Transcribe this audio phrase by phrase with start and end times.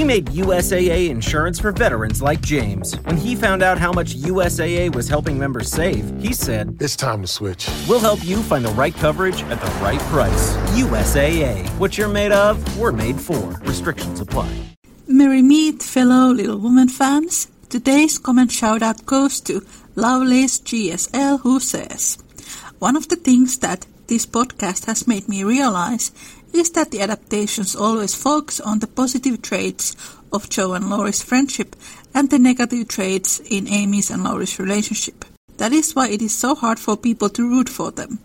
[0.00, 2.94] We made USAA insurance for veterans like James.
[3.00, 7.20] When he found out how much USAA was helping members save, he said, It's time
[7.20, 7.68] to switch.
[7.86, 10.56] We'll help you find the right coverage at the right price.
[10.72, 11.68] USAA.
[11.78, 13.60] What you're made of, we're made for.
[13.60, 14.50] Restrictions apply.
[15.06, 17.48] Merry meet, fellow Little Woman fans.
[17.68, 22.16] Today's comment shout out goes to Lovelace GSL who says,
[22.78, 26.10] One of the things that this podcast has made me realize
[26.52, 29.96] is that the adaptations always focus on the positive traits
[30.32, 31.76] of Jo and Laurie's friendship
[32.14, 35.24] and the negative traits in Amy's and Laurie's relationship.
[35.58, 38.18] That is why it is so hard for people to root for them.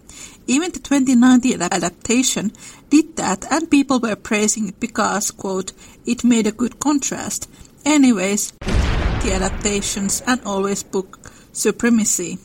[0.48, 2.52] Even the 2019 adaptation
[2.90, 5.74] did that and people were praising it because, quote,
[6.06, 7.50] it made a good contrast.
[7.84, 11.20] Anyways, the adaptations and always book
[11.52, 12.38] supremacy.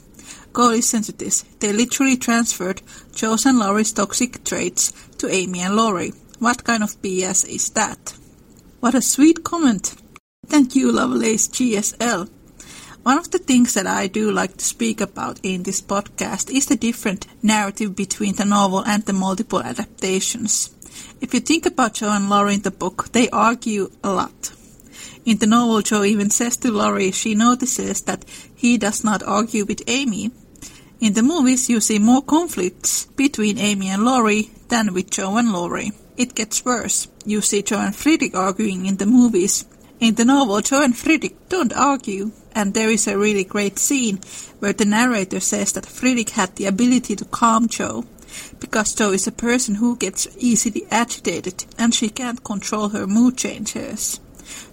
[0.52, 1.42] Go listen to this.
[1.60, 6.14] They literally transferred Jo's and Laurie's toxic traits to Amy and Laurie.
[6.38, 8.14] What kind of BS is that?
[8.80, 9.94] What a sweet comment.
[10.46, 12.30] Thank you, Lovelace GSL.
[13.02, 16.66] One of the things that I do like to speak about in this podcast is
[16.66, 20.70] the different narrative between the novel and the multiple adaptations.
[21.20, 24.52] If you think about Jo and Laurie in the book, they argue a lot.
[25.26, 28.24] In the novel, Jo even says to Laurie she notices that
[28.54, 30.30] he does not argue with Amy.
[30.98, 35.52] In the movies, you see more conflicts between Amy and Laurie than with Jo and
[35.52, 35.92] Laurie.
[36.16, 37.08] It gets worse.
[37.24, 39.66] You see Jo and Friedrich arguing in the movies.
[40.00, 44.18] In the novel, Jo and Friedrich don't argue, and there is a really great scene
[44.60, 48.06] where the narrator says that Friedrich had the ability to calm Jo,
[48.58, 53.36] because Jo is a person who gets easily agitated and she can't control her mood
[53.36, 54.20] changes.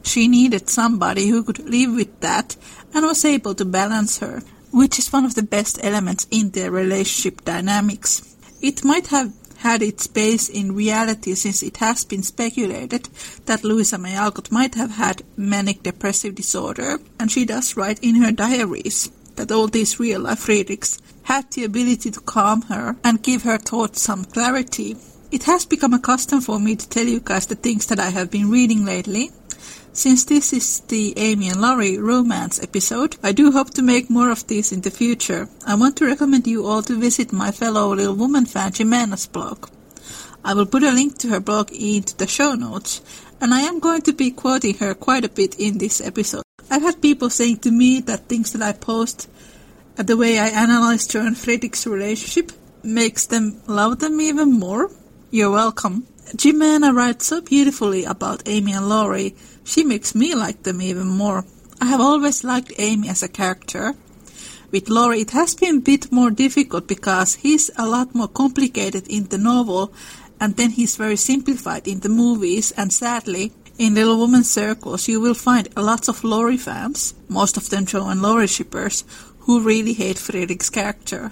[0.04, 2.56] She needed somebody who could live with that
[2.94, 6.72] and was able to balance her, which is one of the best elements in their
[6.72, 8.36] relationship dynamics.
[8.62, 13.10] It might have had its base in reality since it has been speculated
[13.46, 18.16] that Louisa May Alcott might have had manic depressive disorder, and she does write in
[18.16, 23.22] her diaries that all these real life Friedrichs had the ability to calm her and
[23.24, 24.96] give her thoughts some clarity.
[25.32, 28.10] It has become a custom for me to tell you guys the things that I
[28.10, 29.32] have been reading lately,
[29.98, 34.30] since this is the Amy and Laurie romance episode, I do hope to make more
[34.30, 35.50] of these in the future.
[35.66, 39.68] I want to recommend you all to visit my fellow Little Woman fan Jimena's blog.
[40.46, 43.02] I will put a link to her blog into the show notes,
[43.42, 46.44] and I am going to be quoting her quite a bit in this episode.
[46.70, 49.28] I've had people saying to me that things that I post,
[49.98, 52.52] uh, the way I analyze Jo and Frederick's relationship,
[52.84, 54.92] makes them love them even more.
[55.32, 56.06] You're welcome.
[56.36, 59.34] Jimena writes so beautifully about Amy and Laurie
[59.68, 61.44] she makes me like them even more.
[61.82, 63.96] I have always liked Amy as a character.
[64.72, 69.08] With Laurie, it has been a bit more difficult because he's a lot more complicated
[69.08, 69.94] in the novel
[70.40, 75.22] and then he's very simplified in the movies and sadly, in Little Woman circles, you
[75.22, 79.04] will find lots of Laurie fans, most of them Jo and Laurie shippers,
[79.40, 81.32] who really hate Frederick's character.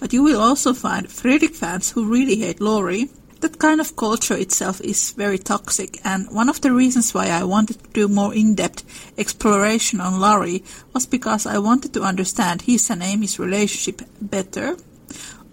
[0.00, 4.36] But you will also find Frederick fans who really hate Laurie, that kind of culture
[4.36, 8.34] itself is very toxic, and one of the reasons why I wanted to do more
[8.34, 8.84] in-depth
[9.18, 10.62] exploration on Laurie
[10.92, 14.76] was because I wanted to understand his and Amy's relationship better.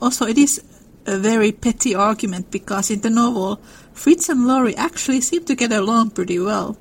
[0.01, 0.61] Also, it is
[1.05, 3.59] a very petty argument because in the novel,
[3.93, 6.77] Fritz and Laurie actually seem to get along pretty well,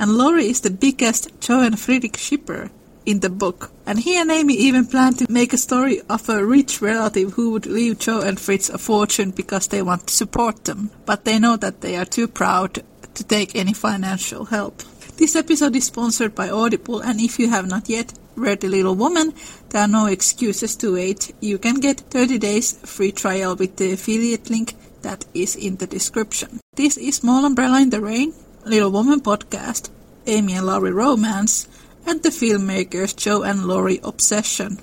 [0.00, 2.70] and Laurie is the biggest Jo and Friedrich shipper
[3.08, 3.70] in the book.
[3.86, 7.50] And he and Amy even plan to make a story of a rich relative who
[7.52, 10.90] would leave Jo and Fritz a fortune because they want to support them.
[11.06, 12.82] But they know that they are too proud
[13.14, 14.82] to take any financial help.
[15.16, 18.94] This episode is sponsored by Audible, and if you have not yet read The Little
[18.94, 19.32] Woman,
[19.70, 21.34] there are no excuses to wait.
[21.40, 25.86] You can get 30 days free trial with the affiliate link that is in the
[25.86, 26.60] description.
[26.74, 28.32] This is Small Umbrella in the Rain,
[28.64, 29.90] Little Woman podcast,
[30.26, 31.66] Amy and Laurie romance,
[32.08, 34.78] and the filmmakers Jo and Laurie obsession.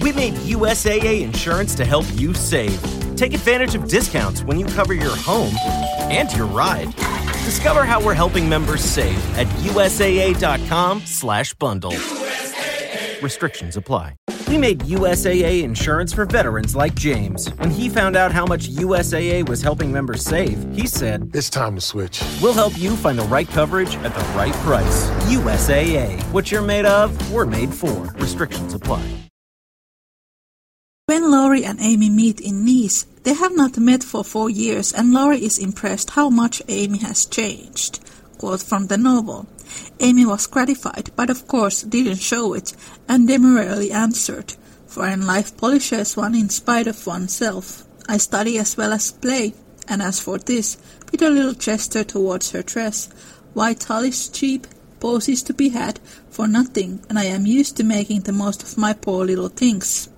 [0.00, 3.09] We made USAA insurance to help you save.
[3.20, 5.54] Take advantage of discounts when you cover your home
[6.10, 6.90] and your ride.
[7.44, 11.92] Discover how we're helping members save at usaa.com/bundle.
[11.92, 13.22] USAA.
[13.22, 14.16] Restrictions apply.
[14.48, 17.48] We made USAA insurance for veterans like James.
[17.58, 21.74] When he found out how much USAA was helping members save, he said, It's time
[21.74, 22.22] to switch.
[22.40, 25.10] We'll help you find the right coverage at the right price.
[25.28, 26.22] USAA.
[26.32, 28.14] What you're made of, we're made for.
[28.16, 29.29] Restrictions apply.
[31.10, 35.12] When Laurie and Amy meet in Nice, they have not met for four years and
[35.12, 37.98] Laurie is impressed how much Amy has changed.
[38.38, 39.48] quote from the novel.
[39.98, 42.74] Amy was gratified, but of course didn't show it,
[43.08, 44.54] and demurely answered,
[44.86, 47.82] For in life polishes one in spite of oneself.
[48.08, 49.54] I study as well as play,
[49.88, 50.76] and as for this,
[51.10, 53.08] with a little gesture towards her dress,
[53.52, 54.68] why tall is cheap,
[55.00, 55.98] poses to be had
[56.28, 60.08] for nothing, and I am used to making the most of my poor little things.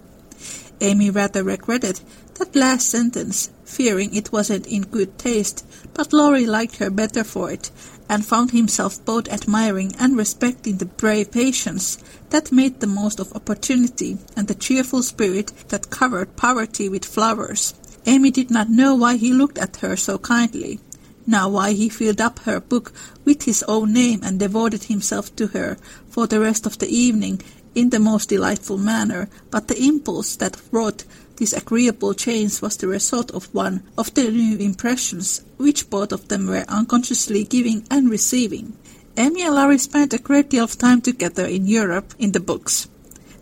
[0.83, 2.01] Amy rather regretted
[2.35, 5.65] that last sentence, fearing it wasn't in good taste,
[5.95, 7.71] but Laurie liked her better for it,
[8.09, 11.99] and found himself both admiring and respecting the brave patience
[12.31, 17.75] that made the most of opportunity and the cheerful spirit that covered poverty with flowers.
[18.05, 20.81] Amy did not know why he looked at her so kindly,
[21.27, 22.93] now why he filled up her book
[23.25, 25.77] with his own name and devoted himself to her
[26.11, 27.41] for the rest of the evening
[27.75, 31.05] in the most delightful manner, but the impulse that wrought
[31.37, 36.29] this agreeable change was the result of one of the new impressions which both of
[36.29, 38.77] them were unconsciously giving and receiving.
[39.17, 42.89] Amy and Laurie spent a great deal of time together in Europe in the books.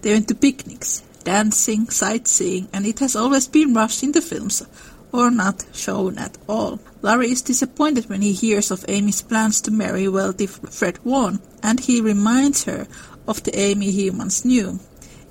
[0.03, 4.67] They went to picnics, dancing, sightseeing, and it has always been rushed in the films,
[5.13, 6.81] or not shown at all.
[7.03, 11.81] Laurie is disappointed when he hears of Amy's plans to marry wealthy Fred Warren, and
[11.81, 12.87] he reminds her
[13.31, 14.81] of the Amy he once knew.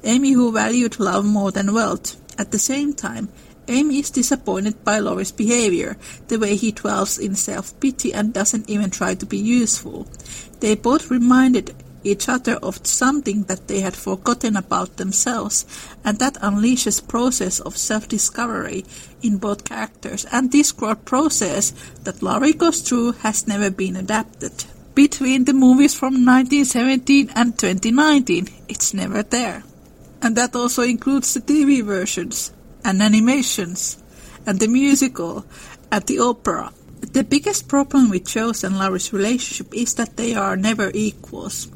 [0.04, 2.16] Amy who valued love more than wealth.
[2.40, 3.28] At the same time,
[3.68, 5.98] Amy is disappointed by Laurie's behavior,
[6.30, 10.08] the way he dwells in self-pity and doesn't even try to be useful.
[10.62, 15.66] They both reminded each other of something that they had forgotten about themselves,
[16.06, 18.86] and that unleashes process of self-discovery
[19.22, 21.74] in both characters, and this growth process
[22.06, 24.64] that Laurie goes through has never been adapted.
[25.00, 29.64] Between the movies from 1917 and 2019, it's never there.
[30.22, 32.52] And that also includes the TV versions,
[32.84, 33.96] and animations,
[34.46, 35.46] and the musical,
[35.90, 36.74] and the opera.
[37.00, 41.70] The biggest problem with Jo's and Laurie's relationship is that they are never equals,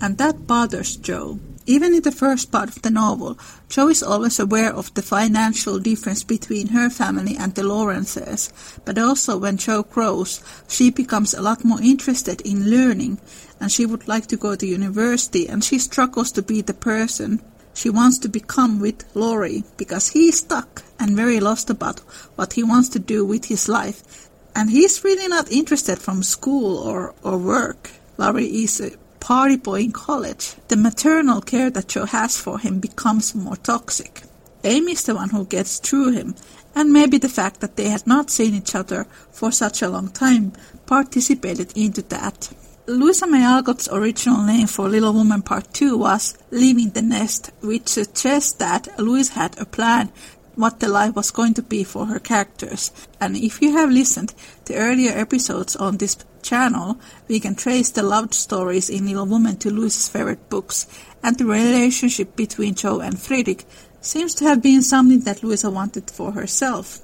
[0.00, 1.38] and that bothers Jo.
[1.66, 5.78] Even in the first part of the novel, Jo is always aware of the financial
[5.78, 8.52] difference between her family and the Lawrences,
[8.84, 13.18] but also when Jo grows, she becomes a lot more interested in learning,
[13.60, 17.42] and she would like to go to university, and she struggles to be the person
[17.72, 22.00] she wants to become with Laurie because he is stuck and very lost about
[22.36, 26.78] what he wants to do with his life and he's really not interested from school
[26.78, 27.90] or, or work.
[28.18, 30.54] Laurie is a party boy in college.
[30.68, 34.22] The maternal care that Jo has for him becomes more toxic.
[34.64, 36.34] Amy is the one who gets through him,
[36.74, 40.08] and maybe the fact that they had not seen each other for such a long
[40.08, 40.52] time
[40.86, 42.50] participated into that.
[42.86, 47.88] Louisa May Alcott's original name for Little Woman Part 2 was Leaving the Nest, which
[47.88, 50.10] suggests that Louise had a plan
[50.56, 52.90] what the life was going to be for her characters.
[53.20, 54.34] And if you have listened
[54.64, 56.98] to earlier episodes on this channel,
[57.28, 60.86] we can trace the love stories in Little Woman to Louise's favorite books,
[61.22, 63.64] and the relationship between Jo and Friedrich
[64.00, 67.00] seems to have been something that Louisa wanted for herself.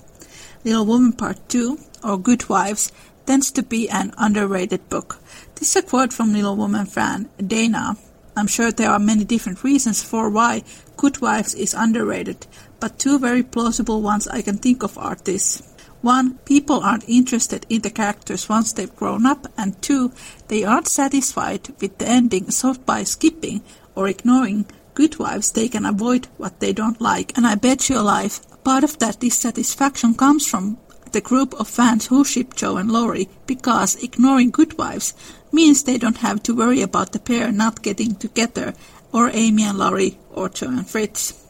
[0.64, 2.90] Little Woman Part 2, or Good Wives,
[3.26, 5.18] tends to be an underrated book.
[5.56, 7.96] This is a quote from Little Woman fan Dana.
[8.36, 10.62] I'm sure there are many different reasons for why
[10.96, 12.46] Good Wives is underrated,
[12.80, 15.62] but two very plausible ones I can think of are this.
[16.06, 20.12] One, people aren't interested in the characters once they've grown up, and two,
[20.46, 23.62] they aren't satisfied with the ending, so by skipping
[23.96, 27.36] or ignoring good wives, they can avoid what they don't like.
[27.36, 30.78] And I bet your life, part of that dissatisfaction comes from
[31.10, 35.12] the group of fans who ship Jo and Laurie, because ignoring good wives
[35.50, 38.74] means they don't have to worry about the pair not getting together,
[39.12, 41.45] or Amy and Laurie, or Jo and Fritz.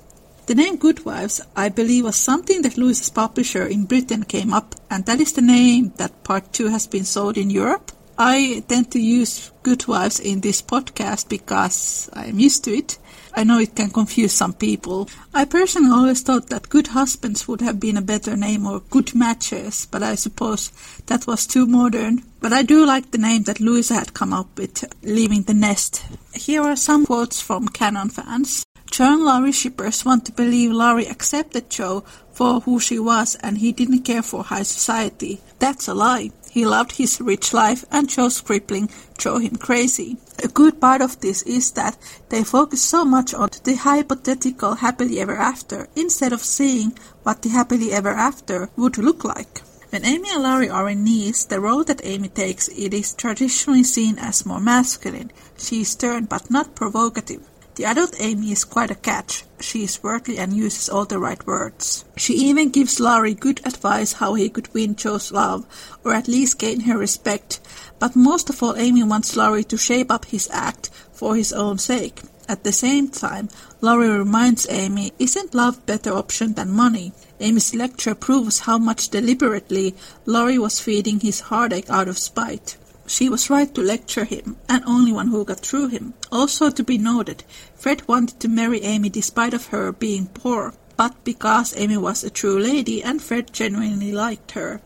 [0.47, 4.77] The name Good Wives, I believe, was something that Louise's publisher in Britain came up,
[4.89, 7.91] and that is the name that part two has been sold in Europe.
[8.17, 12.97] I tend to use Good Wives in this podcast because I am used to it.
[13.35, 15.11] I know it can confuse some people.
[15.35, 19.17] I personally always thought that Good Husbands would have been a better name or Good
[19.17, 20.71] Matches, but I suppose
[21.07, 22.23] that was too modern.
[22.39, 26.05] But I do like the name that Louisa had come up with, Leaving the Nest.
[26.35, 28.66] Here are some quotes from Canon fans.
[28.97, 33.59] Jo and Laurie shippers want to believe Laurie accepted Jo for who she was and
[33.59, 35.39] he didn't care for high society.
[35.59, 36.31] That's a lie.
[36.51, 38.89] He loved his rich life and Jo's crippling
[39.19, 40.17] drove him crazy.
[40.43, 41.99] A good part of this is that
[42.31, 47.51] they focus so much on the hypothetical happily ever after instead of seeing what the
[47.51, 49.61] happily ever after would look like.
[49.91, 53.85] When Amy and Laurie are in Nice, the role that Amy takes it is traditionally
[53.85, 55.33] seen as more masculine.
[55.59, 57.47] She is stern but not provocative.
[57.77, 59.45] The adult Amy is quite a catch.
[59.61, 62.07] She is worldly and uses all the right words.
[62.17, 65.67] She even gives Laurie good advice how he could win Jo's love,
[66.03, 67.61] or at least gain her respect.
[67.99, 71.77] But most of all, Amy wants Laurie to shape up his act for his own
[71.77, 72.23] sake.
[72.49, 73.51] At the same time,
[73.83, 77.13] Laurie reminds Amy, isn't love better option than money?
[77.41, 82.79] Amy's lecture proves how much deliberately Laurie was feeding his heartache out of spite.
[83.09, 86.15] She was right to lecture him, and only one who got through him.
[86.33, 87.45] Also to be noted,
[87.77, 92.31] Fred wanted to marry Amy despite of her being poor, but because Amy was a
[92.31, 94.81] true lady and Fred genuinely liked her.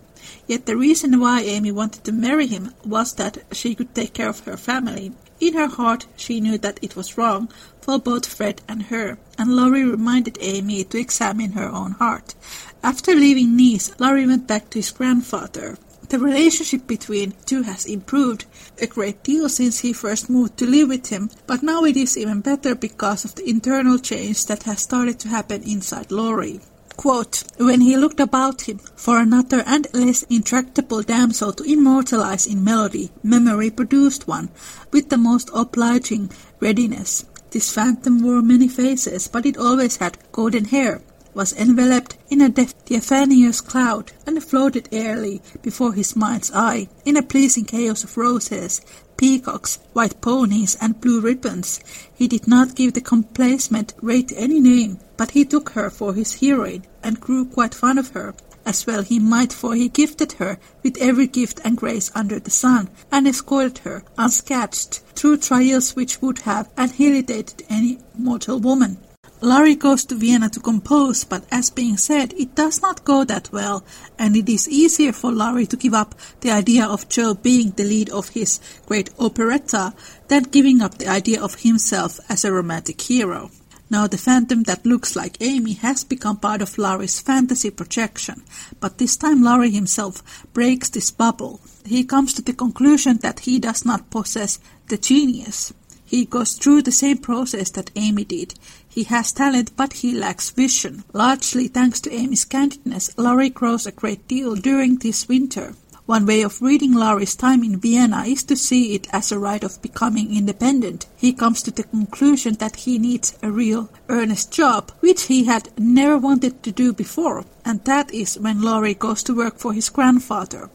[0.47, 4.29] Yet the reason why Amy wanted to marry him was that she could take care
[4.29, 5.13] of her family.
[5.41, 7.49] In her heart, she knew that it was wrong
[7.81, 12.35] for both Fred and her, and Laurie reminded Amy to examine her own heart.
[12.83, 15.79] After leaving Nice, Laurie went back to his grandfather.
[16.11, 18.45] The relationship between two has improved
[18.83, 22.19] a great deal since he first moved to live with him, but now it is
[22.19, 26.59] even better because of the internal change that has started to happen inside Laurie.
[26.97, 32.65] Quote, when he looked about him for another and less intractable damsel to immortalize in
[32.65, 34.49] melody, memory produced one
[34.91, 37.25] with the most obliging readiness.
[37.53, 41.03] This phantom wore many faces, but it always had golden hair,
[41.35, 47.23] was enveloped in a diaphanous cloud and floated airily before his mind's eye in a
[47.23, 48.81] pleasing chaos of roses,
[49.17, 51.81] peacocks, white ponies, and blue ribbons.
[52.15, 56.41] He did not give the complacent rate any name, but he took her for his
[56.41, 58.35] heroine and grew quite fond of her.
[58.65, 62.51] As well he might, for he gifted her with every gift and grace under the
[62.51, 68.99] sun, and escorted her unscathed through trials which would have annihilated any mortal woman.
[69.43, 73.51] Laurie goes to Vienna to compose, but as being said, it does not go that
[73.51, 73.83] well,
[74.19, 77.85] and it is easier for Laurie to give up the idea of Jo being the
[77.85, 79.95] lead of his great operetta
[80.29, 83.51] than giving up the idea of himself as a romantic hero.
[83.89, 88.43] Now the phantom that looks like Amy has become part of Laurie's fantasy projection,
[88.79, 91.61] but this time Laurie himself breaks this bubble.
[91.87, 95.73] He comes to the conclusion that he does not possess the genius.
[96.05, 98.55] He goes through the same process that Amy did.
[98.93, 101.05] He has talent, but he lacks vision.
[101.13, 105.75] Largely thanks to Amy's candidness, Laurie grows a great deal during this winter.
[106.07, 109.63] One way of reading Laurie's time in Vienna is to see it as a rite
[109.63, 111.07] of becoming independent.
[111.17, 115.69] He comes to the conclusion that he needs a real, earnest job, which he had
[115.79, 119.89] never wanted to do before, and that is when Laurie goes to work for his
[119.89, 120.69] grandfather.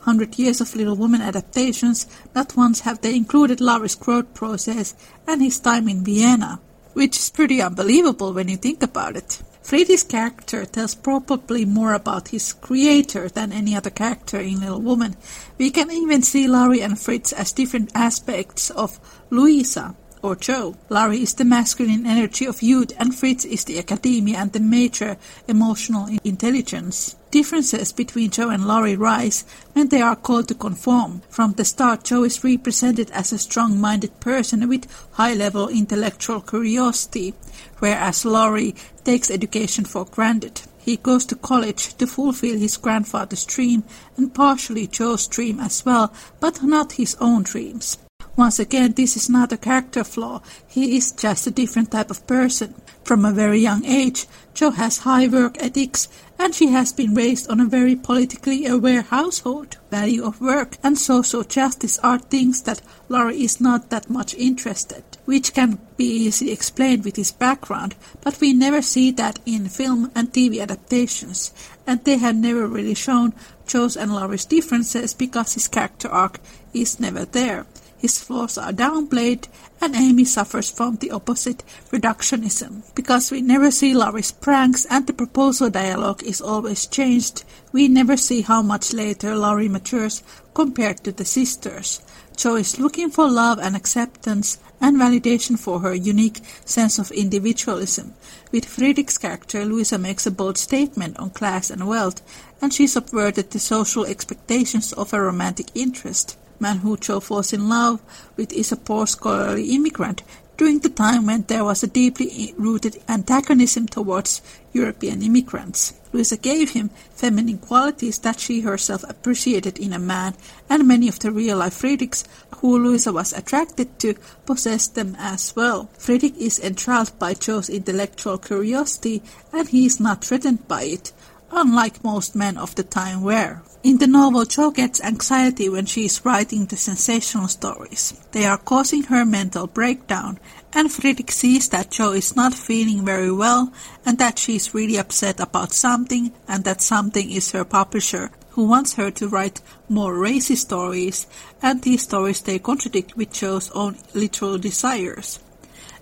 [0.00, 4.94] Hundred Years of Little Women adaptations, not once have they included Laurie's growth process
[5.26, 6.60] and his time in Vienna
[6.98, 9.40] which is pretty unbelievable when you think about it.
[9.62, 15.14] Freddy's character tells probably more about his creator than any other character in Little Woman.
[15.58, 18.98] We can even see Laurie and Fritz as different aspects of
[19.30, 20.76] Louisa, or Jo.
[20.88, 25.16] Laurie is the masculine energy of youth and Fritz is the academia and the major
[25.46, 27.16] emotional intelligence.
[27.30, 29.44] Differences between Jo and Laurie rise
[29.74, 31.22] when they are called to conform.
[31.28, 37.34] From the start, Jo is represented as a strong-minded person with high-level intellectual curiosity,
[37.78, 40.62] whereas Laurie takes education for granted.
[40.78, 43.84] He goes to college to fulfill his grandfather's dream
[44.16, 46.10] and partially Jo's dream as well,
[46.40, 47.98] but not his own dreams.
[48.38, 50.40] Once again, this is not a character flaw.
[50.68, 52.72] He is just a different type of person.
[53.02, 57.50] From a very young age, Jo has high work ethics and she has been raised
[57.50, 59.78] on a very politically aware household.
[59.90, 65.02] Value of work and social justice are things that Laurie is not that much interested,
[65.24, 70.12] which can be easily explained with his background, but we never see that in film
[70.14, 71.52] and TV adaptations,
[71.88, 73.34] and they have never really shown
[73.66, 76.38] Jo's and Laurie's differences because his character arc
[76.72, 77.66] is never there
[77.98, 79.48] his flaws are downplayed,
[79.80, 82.82] and Amy suffers from the opposite reductionism.
[82.94, 88.16] Because we never see Laurie's pranks and the proposal dialogue is always changed, we never
[88.16, 90.22] see how much later Laurie matures
[90.54, 92.00] compared to the sisters.
[92.36, 98.14] Jo is looking for love and acceptance and validation for her unique sense of individualism.
[98.52, 102.22] With Frederick's character, Louisa makes a bold statement on class and wealth,
[102.62, 108.00] and she subverted the social expectations of a romantic interest man who falls in love
[108.36, 110.22] with is a poor scholarly immigrant
[110.58, 115.94] during the time when there was a deeply rooted antagonism towards European immigrants.
[116.12, 120.34] Louisa gave him feminine qualities that she herself appreciated in a man,
[120.68, 122.24] and many of the real-life Friedrichs
[122.56, 124.14] who Louisa was attracted to
[124.46, 125.90] possessed them as well.
[125.96, 129.22] Friedrich is enthralled by Jo's intellectual curiosity,
[129.52, 131.12] and he is not threatened by it,
[131.52, 133.62] unlike most men of the time were.
[133.84, 138.12] In the novel, Jo gets anxiety when she is writing the sensational stories.
[138.32, 140.40] They are causing her mental breakdown,
[140.72, 143.72] and Fredrik sees that Jo is not feeling very well
[144.04, 148.64] and that she is really upset about something and that something is her publisher who
[148.64, 151.28] wants her to write more racy stories
[151.62, 155.38] and these stories they contradict with Jo's own literal desires.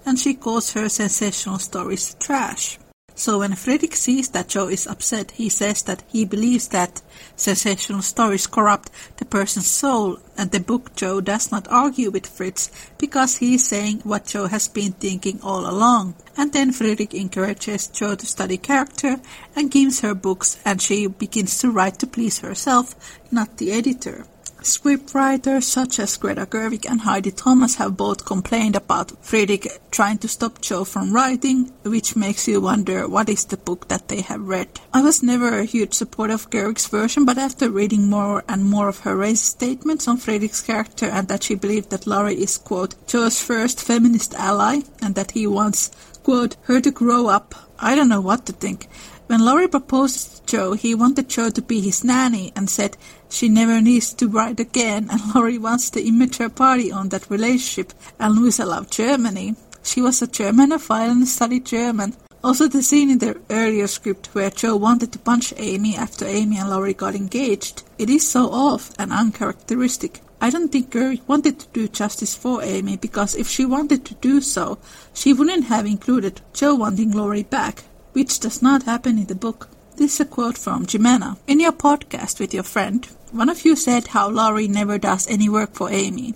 [0.07, 2.79] And she calls her sensational stories trash.
[3.19, 7.01] So when Fredrik sees that Jo is upset, he says that he believes that
[7.35, 12.71] sensational stories corrupt the person's soul, and the book Jo does not argue with Fritz
[12.99, 16.15] because he is saying what Jo has been thinking all along.
[16.37, 19.17] And then Fredrik encourages Jo to study character
[19.57, 22.95] and gives her books, and she begins to write to please herself,
[23.33, 24.27] not the editor.
[24.67, 30.27] Scriptwriters such as Greta Gerwig and Heidi Thomas have both complained about Fredrik trying to
[30.27, 34.41] stop Jo from writing, which makes you wonder what is the book that they have
[34.41, 34.69] read.
[34.93, 38.89] I was never a huge supporter of Gerwig's version, but after reading more and more
[38.89, 42.97] of her racist statements on Fredrik's character and that she believed that Laurie is, quote,
[43.07, 45.93] Jo's first feminist ally and that he wants,
[46.25, 48.89] quote, her to grow up, I don't know what to think.
[49.29, 52.97] When Laurie proposed to Jo, he wanted Jo to be his nanny and said
[53.29, 57.93] she never needs to write again and Laurie wants the immature party on that relationship
[58.19, 59.55] and Louisa loved Germany.
[59.83, 62.15] She was a Germanophile and studied German.
[62.43, 66.59] Also the scene in the earlier script where Jo wanted to punch Amy after Amy
[66.59, 67.83] and Laurie got engaged.
[67.99, 70.21] It is so off and uncharacteristic.
[70.41, 74.15] I don't think Gerwig wanted to do justice for Amy because if she wanted to
[74.15, 74.79] do so,
[75.15, 77.85] she wouldn't have included Jo wanting Laurie back
[78.17, 79.69] which does not happen in the book.
[79.97, 81.39] This is a quote from Jimena.
[81.47, 85.49] In your podcast with your friend, one of you said how Laurie never does any
[85.49, 86.35] work for Amy.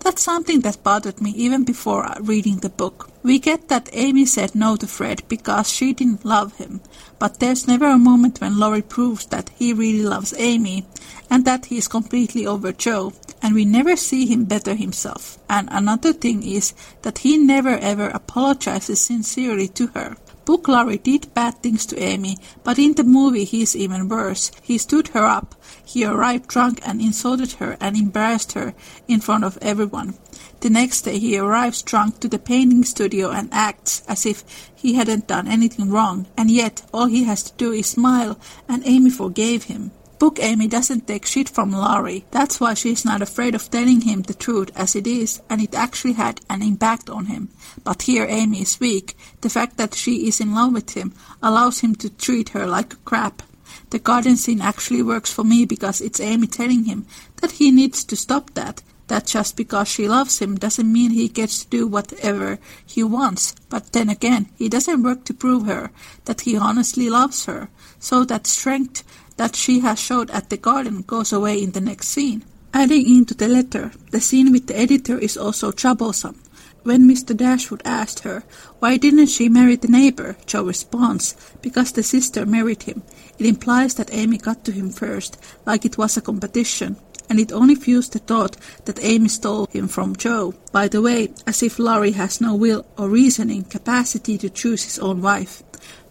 [0.00, 3.08] That's something that bothered me even before uh, reading the book.
[3.22, 6.80] We get that Amy said no to Fred because she didn't love him,
[7.20, 10.84] but there's never a moment when Laurie proves that he really loves Amy
[11.30, 15.38] and that he is completely over Jo, and we never see him better himself.
[15.48, 20.16] And another thing is that he never ever apologizes sincerely to her.
[20.46, 24.52] Book Laurie did bad things to Amy, but in the movie he's even worse.
[24.62, 25.56] He stood her up.
[25.84, 28.72] He arrived drunk and insulted her and embarrassed her
[29.08, 30.14] in front of everyone.
[30.60, 34.94] The next day he arrives drunk to the painting studio and acts as if he
[34.94, 39.10] hadn't done anything wrong, and yet all he has to do is smile, and Amy
[39.10, 39.90] forgave him.
[40.18, 42.24] Book Amy doesn't take shit from Laurie.
[42.30, 45.74] That's why she's not afraid of telling him the truth as it is, and it
[45.74, 47.50] actually had an impact on him.
[47.84, 49.14] But here Amy is weak.
[49.42, 53.04] The fact that she is in love with him allows him to treat her like
[53.04, 53.42] crap.
[53.90, 57.04] The garden scene actually works for me because it's Amy telling him
[57.42, 58.82] that he needs to stop that.
[59.08, 63.54] That just because she loves him doesn't mean he gets to do whatever he wants.
[63.68, 65.92] But then again, he doesn't work to prove her
[66.24, 67.68] that he honestly loves her.
[68.00, 69.04] So that strength
[69.36, 72.44] that she has showed at the garden goes away in the next scene.
[72.72, 76.42] Adding into the letter, the scene with the editor is also troublesome.
[76.82, 77.36] When Mr.
[77.36, 78.44] Dashwood asked her,
[78.78, 83.02] why didn't she marry the neighbor, Jo responds, because the sister married him.
[83.38, 86.96] It implies that Amy got to him first, like it was a competition,
[87.28, 90.54] and it only fuels the thought that Amy stole him from Jo.
[90.70, 94.98] By the way, as if Laurie has no will or reasoning capacity to choose his
[95.00, 95.64] own wife.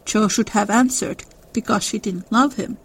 [0.03, 2.77] Jo should have answered, because she didn't love him.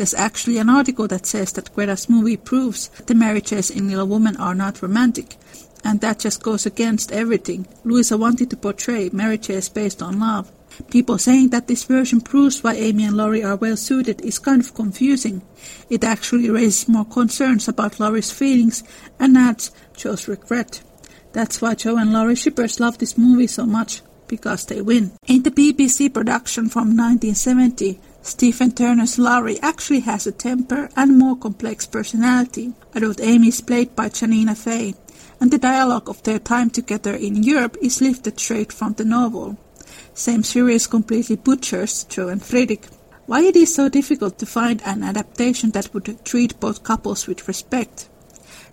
[0.00, 4.06] There's actually an article that says that Greta's movie proves that the marriages in Little
[4.06, 5.36] Women are not romantic.
[5.84, 7.68] And that just goes against everything.
[7.84, 10.50] Louisa wanted to portray marriages based on love.
[10.90, 14.62] People saying that this version proves why Amy and Laurie are well suited is kind
[14.62, 15.42] of confusing.
[15.90, 18.82] It actually raises more concerns about Laurie's feelings
[19.18, 20.80] and adds Jo's regret.
[21.34, 25.10] That's why Jo and Laurie shippers love this movie so much, because they win.
[25.26, 31.36] In the BBC production from 1970, Stephen Turner's Laurie actually has a temper and more
[31.36, 32.72] complex personality.
[32.94, 34.94] Adult Amy is played by Janina Faye,
[35.40, 39.58] and the dialogue of their time together in Europe is lifted straight from the novel.
[40.14, 42.86] Same series completely butchers Jo and Fredrik.
[43.26, 47.48] Why it is so difficult to find an adaptation that would treat both couples with
[47.48, 48.09] respect?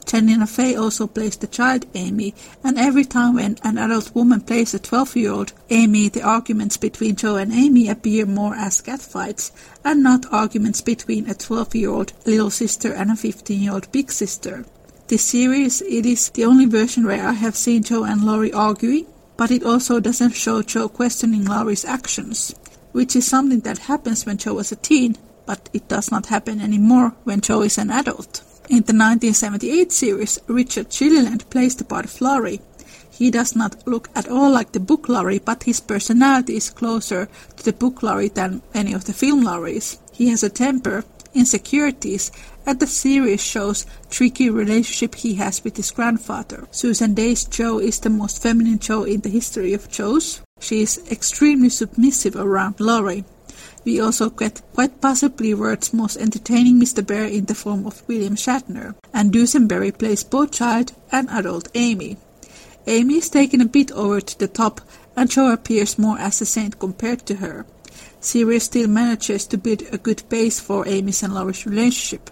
[0.08, 4.74] Janina Faye also plays the child Amy, and every time when an adult woman plays
[4.74, 9.52] a 12-year-old Amy, the arguments between Jo and Amy appear more as catfights,
[9.84, 14.66] and not arguments between a 12-year-old little sister and a 15-year-old big sister.
[15.10, 19.08] This series, it is the only version where I have seen Jo and Laurie arguing,
[19.36, 22.56] but it also doesn't show Jo questioning Laurie's actions,
[22.94, 26.62] which is something that happens when Jo was a teen, but it does not happen
[26.62, 28.42] anymore when Jo is an adult.
[28.70, 32.60] In the 1978 series, Richard Gilliland plays the part of Laurie.
[33.10, 37.30] He does not look at all like the book Laurie, but his personality is closer
[37.56, 40.00] to the book Laurie than any of the film Lauries.
[40.12, 42.30] He has a temper, insecurities,
[42.66, 46.68] and the series shows tricky relationship he has with his grandfather.
[46.72, 50.42] Susan Dey's Jo is the most feminine Jo in the history of Jo's.
[50.60, 53.24] She is extremely submissive around Laurie.
[53.88, 57.02] We also get quite possibly world's most entertaining Mr.
[57.02, 62.18] Bhaer in the form of William Shatner, and Dusenberry plays both child and adult Amy.
[62.86, 64.82] Amy is taken a bit over to the top,
[65.16, 67.66] and Jo appears more as a saint compared to her.
[68.20, 72.30] Series still manages to build a good base for Amy's and Laurie's relationship.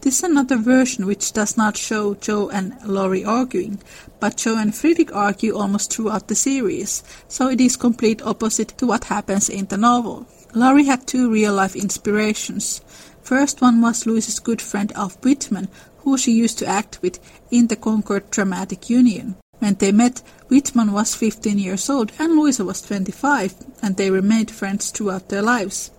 [0.00, 3.82] This is another version which does not show Jo and Laurie arguing,
[4.18, 8.86] but Jo and Friedrich argue almost throughout the series, so it is complete opposite to
[8.86, 10.26] what happens in the novel.
[10.54, 12.80] Laurie had two real-life inspirations.
[13.22, 17.18] First one was Louise's good friend Alf Whitman, who she used to act with
[17.50, 19.36] in the Concord Dramatic Union.
[19.58, 24.50] When they met, Whitman was 15 years old and Louisa was 25, and they remained
[24.50, 25.90] friends throughout their lives.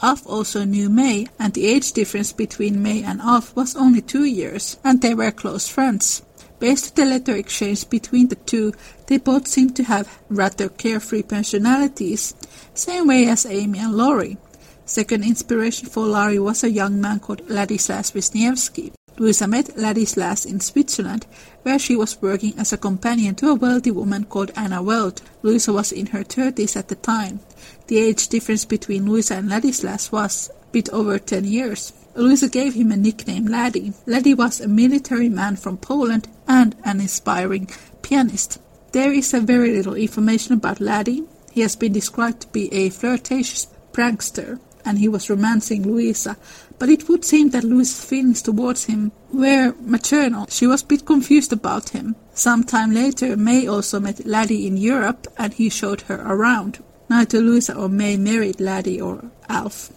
[0.00, 4.24] Alf also knew May, and the age difference between May and Alf was only two
[4.24, 6.22] years, and they were close friends.
[6.60, 8.72] Based on the letter exchange between the two,
[9.06, 12.34] they both seemed to have rather carefree personalities,
[12.78, 14.38] same way as Amy and Laurie.
[14.84, 18.92] Second inspiration for Laurie was a young man called Ladislas Wisniewski.
[19.18, 21.26] Louisa met Ladislas in Switzerland,
[21.62, 25.22] where she was working as a companion to a wealthy woman called Anna Weld.
[25.42, 27.40] Louisa was in her thirties at the time.
[27.88, 31.92] The age difference between Louisa and Ladislas was a bit over ten years.
[32.14, 33.92] Louisa gave him a nickname Laddie.
[34.06, 37.68] Laddie was a military man from Poland and an inspiring
[38.02, 38.60] pianist.
[38.92, 41.24] There is a very little information about Laddie.
[41.58, 46.36] He has been described to be a flirtatious prankster, and he was romancing Louisa,
[46.78, 50.46] but it would seem that Louisa's feelings towards him were maternal.
[50.50, 52.14] She was a bit confused about him.
[52.32, 56.78] Some time later, May also met Laddie in Europe, and he showed her around.
[57.10, 59.90] Neither Louisa or May married Laddie or Alf.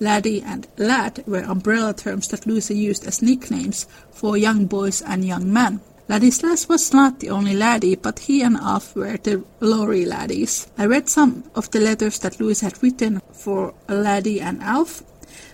[0.00, 5.24] Laddie and lad were umbrella terms that Louisa used as nicknames for young boys and
[5.24, 5.80] young men.
[6.06, 10.66] Ladislas was not the only laddie, but he and Alf were the Laurie laddies.
[10.76, 15.02] I read some of the letters that Louisa had written for Laddie and Alf,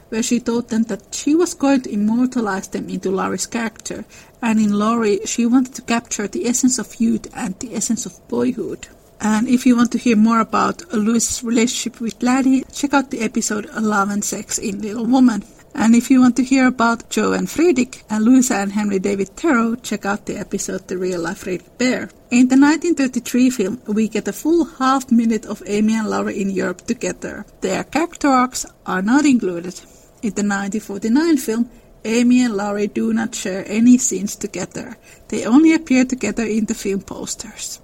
[0.08, 4.04] where she told them that she was going to immortalize them into Laurie's character,
[4.42, 8.26] and in Laurie she wanted to capture the essence of youth and the essence of
[8.26, 8.88] boyhood.
[9.20, 13.20] And if you want to hear more about Louisa's relationship with Laddie, check out the
[13.20, 15.44] episode Love and Sex in Little Woman.
[15.74, 19.36] And if you want to hear about Joe and Friedrich and Louisa and Henry David
[19.36, 22.10] Thoreau, check out the episode The Real Life Friedrich Bhaer.
[22.30, 26.50] In the 1933 film, we get a full half minute of Amy and Laurie in
[26.50, 27.46] Europe together.
[27.60, 29.80] Their character arcs are not included.
[30.22, 31.70] In the 1949 film,
[32.04, 34.96] Amy and Laurie do not share any scenes together.
[35.28, 37.80] They only appear together in the film posters.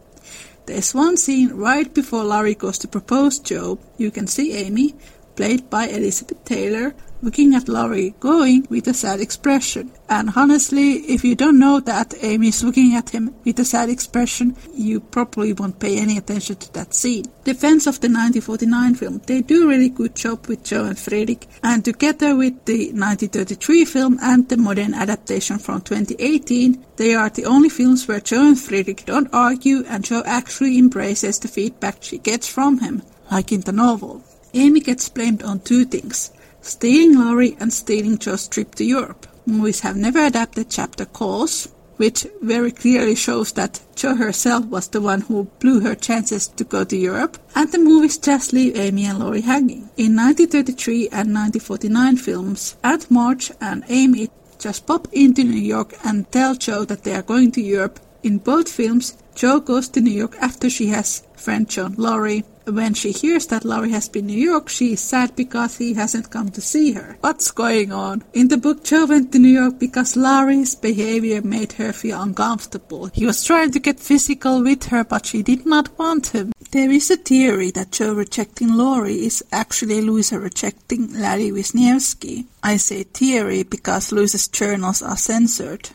[0.67, 3.79] There's one scene right before Laurie goes to propose Jo.
[3.99, 4.97] You can see Amy,
[5.37, 9.91] played by Elizabeth Taylor, looking at Laurie going with a sad expression.
[10.09, 13.89] And honestly, if you don't know that Amy is looking at him with a sad
[13.89, 17.25] expression, you probably won't pay any attention to that scene.
[17.45, 21.49] Defense of the 1949 film, they do a really good job with Jo and Friedrich,
[21.63, 27.45] and together with the 1933 film and the modern adaptation from 2018, they are the
[27.45, 32.19] only films where Jo and Friedrich don't argue and Jo actually embraces the feedback she
[32.19, 34.23] gets from him, like in the novel.
[34.55, 36.31] Amy gets blamed on two things
[36.67, 39.27] stealing Laurie and stealing Jo's trip to Europe.
[39.47, 45.01] Movies have never adapted chapter calls, which very clearly shows that Jo herself was the
[45.01, 49.07] one who blew her chances to go to Europe, and the movies just leave Amy
[49.07, 49.89] and Laurie hanging.
[49.97, 56.31] In 1933 and 1949 films, Aunt March and Amy just pop into New York and
[56.33, 58.01] tell Jo that they are going to Europe.
[58.23, 62.45] In both films, Jo goes to New York after she has friend John Laurie.
[62.67, 65.95] When she hears that Laurie has been in New York, she is sad because he
[65.95, 67.17] hasn't come to see her.
[67.21, 68.25] What's going on?
[68.35, 73.07] In the book, Jo went to New York because Laurie's behavior made her feel uncomfortable.
[73.15, 76.53] He was trying to get physical with her, but she did not want him.
[76.73, 82.47] There is a theory that Jo rejecting Laurie is actually Louisa rejecting Larry Wisniewski.
[82.65, 85.91] I say theory because Louisa's journals are censored.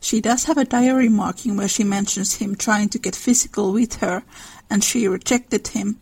[0.00, 3.96] She does have a diary marking where she mentions him trying to get physical with
[3.96, 4.22] her,
[4.70, 6.00] and she rejected him,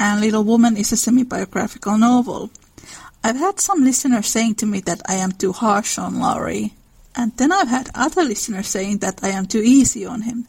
[0.00, 2.50] and Little Woman is a semi-biographical novel.
[3.22, 6.72] I've had some listeners saying to me that I am too harsh on Laurie,
[7.14, 10.46] and then I've had other listeners saying that I am too easy on him,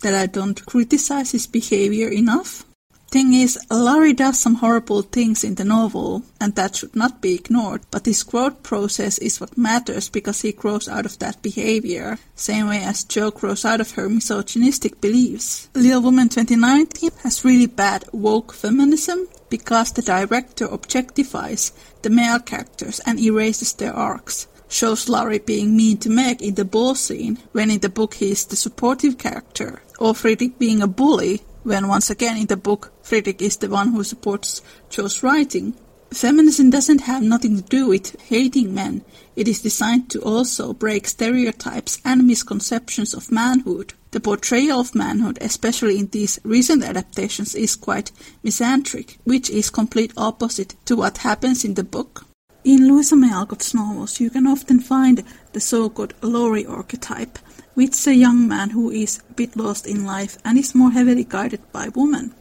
[0.00, 2.66] that I don't criticize his behavior enough.
[3.10, 7.34] Thing is, Laurie does some horrible things in the novel, and that should not be
[7.34, 12.18] ignored, but his growth process is what matters because he grows out of that behavior,
[12.36, 15.68] same way as Jo grows out of her misogynistic beliefs.
[15.74, 23.00] Little Woman 2019 has really bad woke feminism because the director objectifies the male characters
[23.04, 24.46] and erases their arcs.
[24.70, 28.30] shows Laurie being mean to Meg in the ball scene, when in the book he
[28.30, 32.92] is the supportive character, or Friedrich being a bully, when once again in the book
[33.02, 35.74] Friedrich is the one who supports Jo's writing.
[36.12, 39.04] Feminism doesn't have nothing to do with hating men.
[39.36, 43.94] It is designed to also break stereotypes and misconceptions of manhood.
[44.10, 48.10] The portrayal of manhood, especially in these recent adaptations, is quite
[48.42, 52.26] misanthropic, which is complete opposite to what happens in the book.
[52.64, 57.38] In Louisa May Alcott's novels, you can often find the so-called Laurie archetype,
[57.74, 60.90] which is a young man who is a bit lost in life and is more
[60.90, 62.34] heavily guided by women.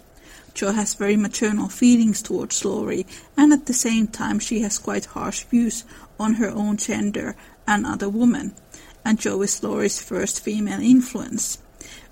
[0.54, 3.06] Jo has very maternal feelings towards Laurie,
[3.38, 5.86] and at the same time she has quite harsh views
[6.20, 7.36] on her own gender
[7.68, 8.54] and other women,
[9.06, 11.60] and Jo is Laurie's first female influence.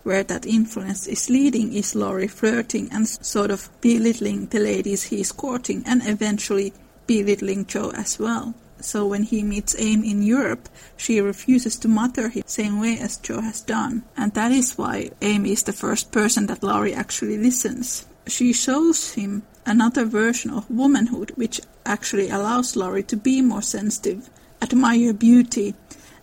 [0.03, 5.19] Where that influence is leading is Laurie flirting and sort of belittling the ladies he
[5.19, 6.71] is courting and eventually
[7.08, 8.53] belittling Jo as well.
[8.80, 12.98] So when he meets Aim in Europe, she refuses to mother him the same way
[13.00, 14.04] as Jo has done.
[14.16, 19.13] And that is why Aim is the first person that Laurie actually listens she shows
[19.13, 24.30] him another version of womanhood which actually allows Laurie to be more sensitive,
[24.62, 25.76] admire beauty,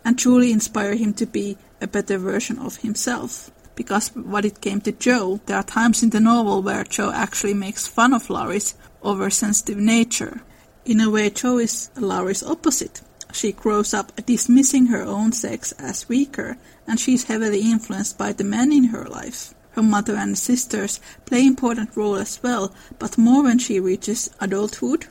[0.05, 3.51] and truly inspire him to be a better version of himself.
[3.75, 7.55] Because what it came to Jo, there are times in the novel where Jo actually
[7.55, 10.43] makes fun of Laurie's oversensitive nature.
[10.85, 13.01] In a way, Jo is Laurie's opposite.
[13.33, 18.45] She grows up dismissing her own sex as weaker, and she's heavily influenced by the
[18.45, 19.55] men in her life.
[19.71, 25.07] Her mother and sisters play important role as well, but more when she reaches adulthood.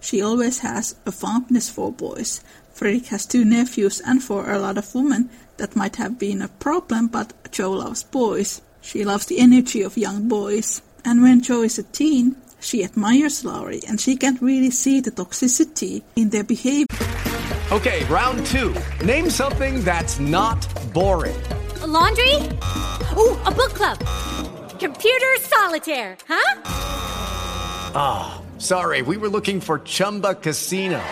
[0.00, 2.42] She always has a fondness for boys.
[2.72, 6.48] Frederick has two nephews, and for a lot of women that might have been a
[6.48, 8.60] problem, but Jo loves boys.
[8.80, 10.82] She loves the energy of young boys.
[11.04, 15.10] And when Jo is a teen, she admires Laurie, and she can't really see the
[15.10, 16.86] toxicity in their behavior.
[17.72, 18.74] Okay, round two.
[19.04, 21.36] Name something that's not boring.
[21.82, 22.34] A laundry?
[23.16, 23.98] Ooh, a book club.
[24.78, 26.62] Computer solitaire, huh?
[27.94, 31.02] Ah, oh, sorry, we were looking for Chumba Casino.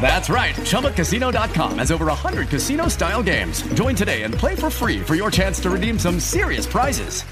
[0.00, 0.54] That's right.
[0.56, 3.62] ChumbaCasino.com has over 100 casino style games.
[3.74, 7.22] Join today and play for free for your chance to redeem some serious prizes.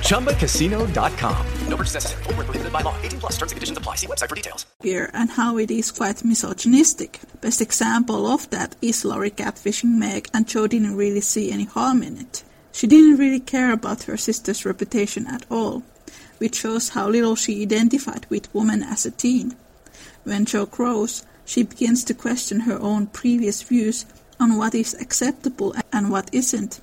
[0.00, 1.46] ChumbaCasino.com.
[1.68, 2.22] No purchase necessary.
[2.24, 2.96] Full prohibited by law.
[3.02, 3.96] 18 plus terms and conditions apply.
[3.96, 4.66] See website for details.
[4.82, 7.20] Here and how it is quite misogynistic.
[7.40, 12.02] Best example of that is Laurie catfishing Meg, and Jo didn't really see any harm
[12.02, 12.42] in it.
[12.72, 15.82] She didn't really care about her sister's reputation at all,
[16.38, 19.56] which shows how little she identified with women as a teen.
[20.26, 24.06] When Jo grows, she begins to question her own previous views
[24.40, 26.80] on what is acceptable and what isn't.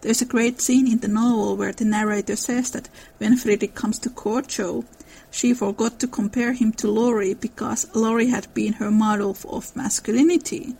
[0.00, 4.00] There's a great scene in the novel where the narrator says that when Friedrich comes
[4.00, 4.84] to court Jo,
[5.30, 10.74] she forgot to compare him to Laurie because Laurie had been her model of masculinity.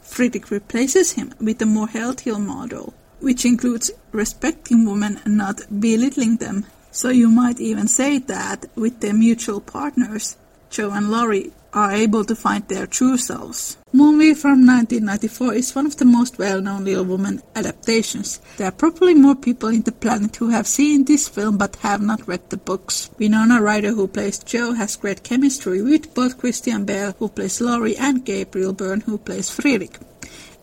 [0.00, 6.38] Friedrich replaces him with a more healthier model, which includes respecting women and not belittling
[6.38, 6.66] them.
[6.90, 10.36] So you might even say that with their mutual partners,
[10.70, 13.76] Jo and Laurie are able to find their true selves.
[13.92, 18.40] Movie from 1994 is one of the most well-known Little Women adaptations.
[18.56, 22.00] There are probably more people in the planet who have seen this film but have
[22.00, 23.10] not read the books.
[23.18, 27.96] Winona Ryder, who plays Jo, has great chemistry with both Christian Bale, who plays Laurie,
[27.96, 29.98] and Gabriel Byrne, who plays Friedrich.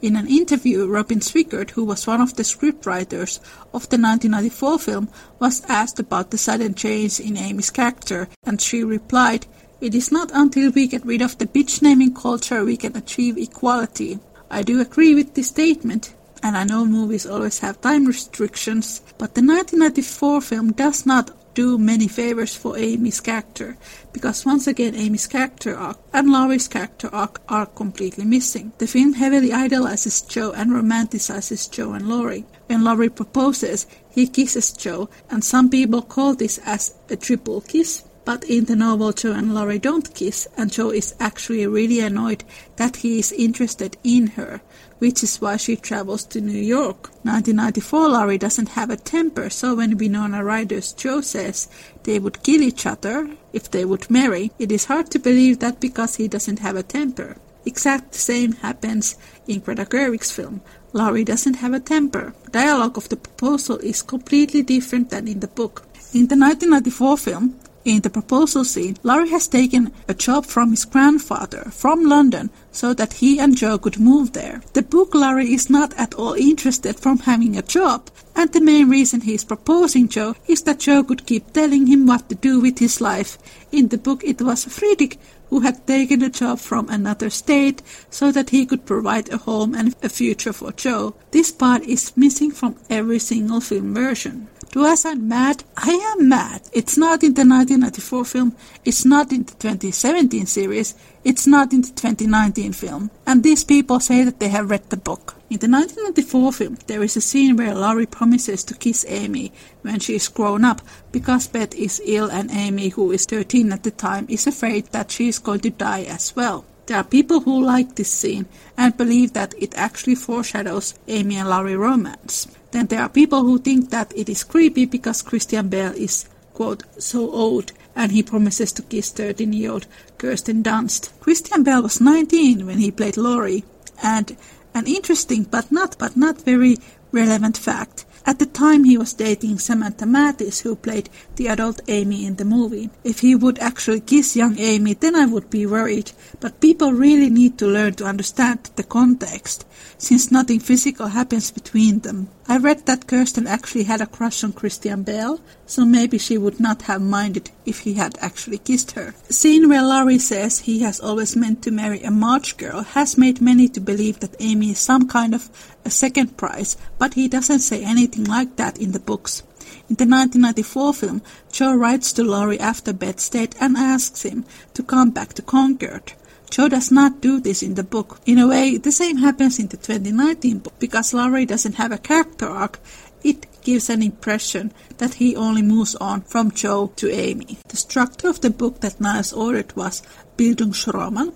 [0.01, 3.39] In an interview, Robin Swicord, who was one of the scriptwriters
[3.73, 8.83] of the 1994 film, was asked about the sudden change in Amy's character, and she
[8.83, 9.45] replied,
[9.83, 13.37] it is not until we get rid of the bitch naming culture we can achieve
[13.37, 14.17] equality.
[14.49, 19.35] I do agree with this statement, and I know movies always have time restrictions, but
[19.35, 23.77] the 1994 film does not do many favors for Amy's character,
[24.13, 28.71] because once again Amy's character arc and Laurie's character arc are completely missing.
[28.77, 32.45] The film heavily idolizes Jo and romanticizes Jo and Laurie.
[32.67, 38.03] When Laurie proposes, he kisses Jo, and some people call this as a triple kiss.
[38.25, 42.45] But in the novel, Jo and Laurie don't kiss, and Jo is actually really annoyed
[42.77, 44.61] that he is interested in her,
[44.99, 47.09] which is why she travels to New York.
[47.23, 51.67] 1994 Laurie doesn't have a temper, so when Winona Ryder's Jo says
[52.03, 55.81] they would kill each other if they would marry, it is hard to believe that
[55.81, 57.35] because he doesn't have a temper.
[57.65, 60.61] Exact same happens in Greta Gerwig's film.
[60.93, 62.33] Laurie doesn't have a temper.
[62.51, 65.83] Dialogue of the proposal is completely different than in the book.
[66.13, 70.85] In the 1994 film, In the proposal scene, Laurie has taken a job from his
[70.85, 74.61] grandfather from London so that he and Jo could move there.
[74.71, 78.89] The book Laurie is not at all interested from having a job, and the main
[78.89, 82.61] reason he is proposing Jo is that Jo could keep telling him what to do
[82.61, 83.37] with his life.
[83.73, 85.19] In the book it was Friedrich
[85.49, 89.75] who had taken a job from another state so that he could provide a home
[89.75, 91.15] and a future for Jo.
[91.31, 94.47] This part is missing from every single film version.
[94.73, 95.63] Do I sound mad?
[95.77, 96.63] I am mad.
[96.73, 101.83] It's not in the 1994 film, it's not in the 2017 series, it's not in
[101.83, 103.11] the 2019 film.
[103.27, 105.35] And these people say that they have read the book.
[105.51, 109.99] In the 1994 film, there is a scene where Laurie promises to kiss Amy when
[109.99, 110.81] she is grown up
[111.11, 115.11] because Beth is ill and Amy, who is 13 at the time, is afraid that
[115.11, 116.65] she is going to die as well.
[116.87, 121.47] There are people who like this scene and believe that it actually foreshadows Amy and
[121.47, 122.47] Laurie romance.
[122.73, 126.81] Then there are people who think that it is creepy because Christian Bale is, quote,
[126.97, 129.85] so old and he promises to kiss 13 year old
[130.17, 131.11] Kirsten Dunst.
[131.19, 133.63] Christian Bale was 19 when he played Laurie,
[134.01, 134.35] and
[134.73, 136.77] an interesting but not but not very
[137.11, 142.25] relevant fact at the time he was dating Samantha Mathis, who played the adult Amy
[142.25, 142.89] in the movie.
[143.03, 146.13] If he would actually kiss young Amy, then I would be worried.
[146.39, 149.65] But people really need to learn to understand the context,
[149.97, 152.29] since nothing physical happens between them.
[152.45, 156.59] I read that Kirsten actually had a crush on Christian Bale, so maybe she would
[156.59, 159.15] not have minded if he had actually kissed her.
[159.29, 163.39] Scene where Laurie says he has always meant to marry a March girl has made
[163.39, 165.49] many to believe that Amy is some kind of
[165.85, 169.43] a second prize, but he doesn't say anything like that in the books.
[169.89, 174.83] In the 1994 film, Jo writes to Laurie after Beth's death and asks him to
[174.83, 176.13] come back to Concord.
[176.53, 178.19] Jo does not do this in the book.
[178.27, 180.77] In a way, the same happens in the 2019 book.
[180.77, 182.79] Because Laurie doesn't have a character arc,
[183.23, 187.57] it gives an impression that he only moves on from Jo to Amy.
[187.69, 190.03] The structure of the book that Niles ordered was
[190.37, 191.33] Bildungsroman.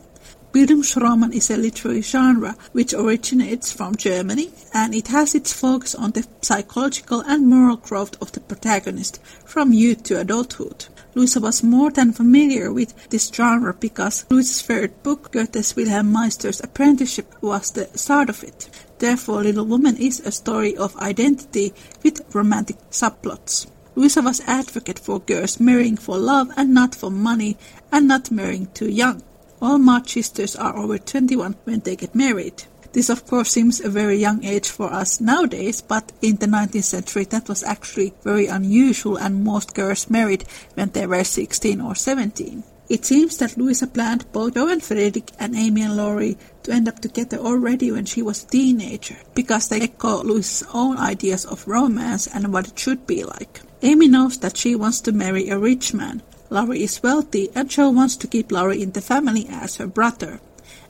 [0.53, 6.11] Bildungsroman is a literary genre which originates from Germany and it has its focus on
[6.11, 10.85] the psychological and moral growth of the protagonist from youth to adulthood.
[11.15, 16.61] Louisa was more than familiar with this genre because Louisa's third book, Goethe's Wilhelm Meister's
[16.61, 18.69] Apprenticeship, was the start of it.
[18.99, 23.67] Therefore, Little Woman is a story of identity with romantic subplots.
[23.95, 27.57] Louisa was advocate for girls marrying for love and not for money
[27.91, 29.23] and not marrying too young.
[29.59, 32.63] All March sisters are over 21 when they get married.
[32.93, 36.83] This, of course, seems a very young age for us nowadays, but in the 19th
[36.83, 41.95] century that was actually very unusual, and most girls married when they were 16 or
[41.95, 42.63] 17.
[42.89, 46.87] It seems that Louisa planned both Jo and Frederick and Amy and Laurie to end
[46.87, 51.67] up together already when she was a teenager, because they echo Louisa's own ideas of
[51.67, 53.61] romance and what it should be like.
[53.81, 56.21] Amy knows that she wants to marry a rich man.
[56.49, 60.39] Laurie is wealthy, and Jo wants to keep Laurie in the family as her brother.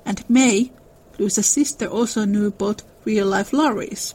[0.05, 0.71] And May,
[1.17, 4.13] Louisa's sister also knew both real-life Lauries.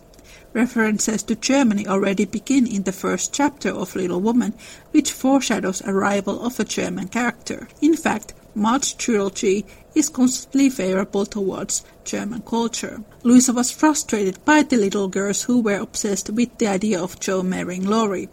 [0.53, 4.55] References to Germany already begin in the first chapter of Little Woman,
[4.91, 7.69] which foreshadows arrival of a German character.
[7.81, 13.03] In fact, March trilogy is constantly favorable towards German culture.
[13.23, 17.43] Louisa was frustrated by the little girls who were obsessed with the idea of Jo
[17.43, 18.29] marrying Laurie.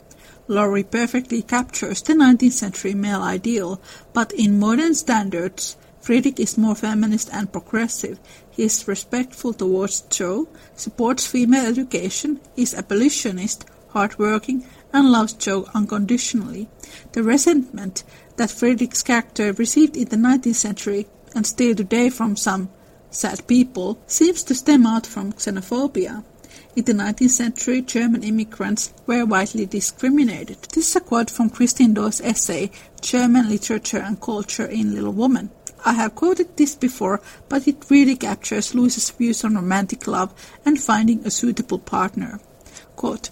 [0.50, 3.80] Laurie perfectly captures the 19th century male ideal,
[4.14, 8.20] but in modern standards, Friedrich is more feminist and progressive.
[8.50, 16.68] He is respectful towards Jo, supports female education, is abolitionist, hardworking, and loves Jo unconditionally.
[17.12, 18.04] The resentment
[18.38, 22.70] that Friedrich's character received in the 19th century and still today from some
[23.12, 26.24] sad people seems to stem out from xenophobia.
[26.80, 30.60] In the 19th century, German immigrants were widely discriminated.
[30.74, 35.50] This is a quote from Christine Doyle's essay, German Literature and Culture in Little Woman.
[35.84, 40.34] I have quoted this before, but it really captures Louisa's views on romantic love
[40.66, 42.40] and finding a suitable partner.
[42.96, 43.30] Quote,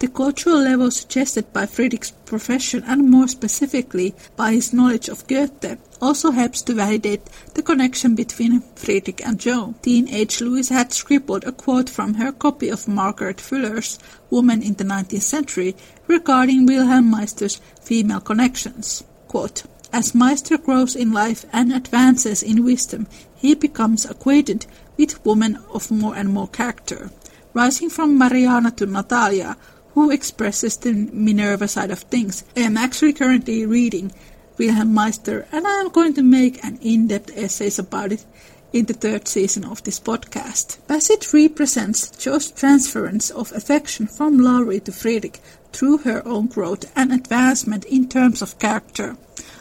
[0.00, 5.78] the cultural level suggested by Friedrich's profession and more specifically by his knowledge of Goethe
[6.00, 9.74] also helps to validate the connection between Friedrich and Jo.
[9.82, 13.98] Teenage Louise had scribbled a quote from her copy of Margaret Fuller's
[14.30, 15.74] Woman in the 19th Century
[16.06, 19.04] regarding Wilhelm Meister's female connections.
[19.26, 24.66] Quote, as Meister grows in life and advances in wisdom, he becomes acquainted
[24.98, 27.10] with women of more and more character.
[27.54, 29.56] Rising from Mariana to Natalia,
[29.94, 34.12] who expresses the Minerva side of things, I am actually currently reading
[34.58, 38.24] Wilhelm Meister and I am going to make an in-depth essay about it
[38.72, 40.78] in the third season of this podcast.
[40.88, 45.40] Bassett represents Jo's transference of affection from Laurie to Friedrich
[45.72, 49.16] through her own growth and advancement in terms of character.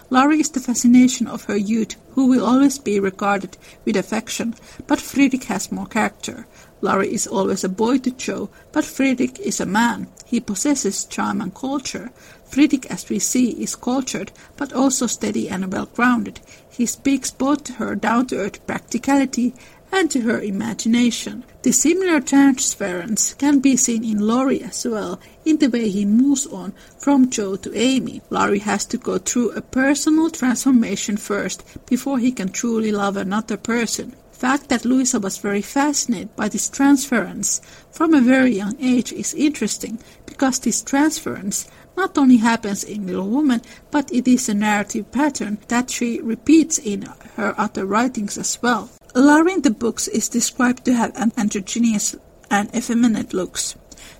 [0.09, 4.55] Laurie is the fascination of her youth, who will always be regarded with affection,
[4.87, 6.47] but Friedrich has more character.
[6.81, 10.07] Laurie is always a boy to Jo, but Friedrich is a man.
[10.25, 12.11] He possesses charm and culture.
[12.47, 16.39] Friedrich, as we see, is cultured, but also steady and well-grounded.
[16.69, 19.53] He speaks both to her down-to-earth practicality
[19.91, 21.43] and to her imagination.
[21.61, 26.45] The similar transference can be seen in Laurie as well, in the way he moves
[26.47, 28.21] on from Jo to Amy.
[28.29, 33.57] Laurie has to go through a personal transformation first before he can truly love another
[33.57, 37.59] person The fact that Louisa was very fascinated by this transference
[37.91, 41.67] from a very young age is interesting because this transference
[41.97, 46.77] not only happens in Little Woman, but it is a narrative pattern that she repeats
[46.77, 47.01] in
[47.35, 48.89] her other writings as well.
[49.15, 52.15] Laurie in the books is described to have an androgynous
[52.51, 53.75] and effeminate looks.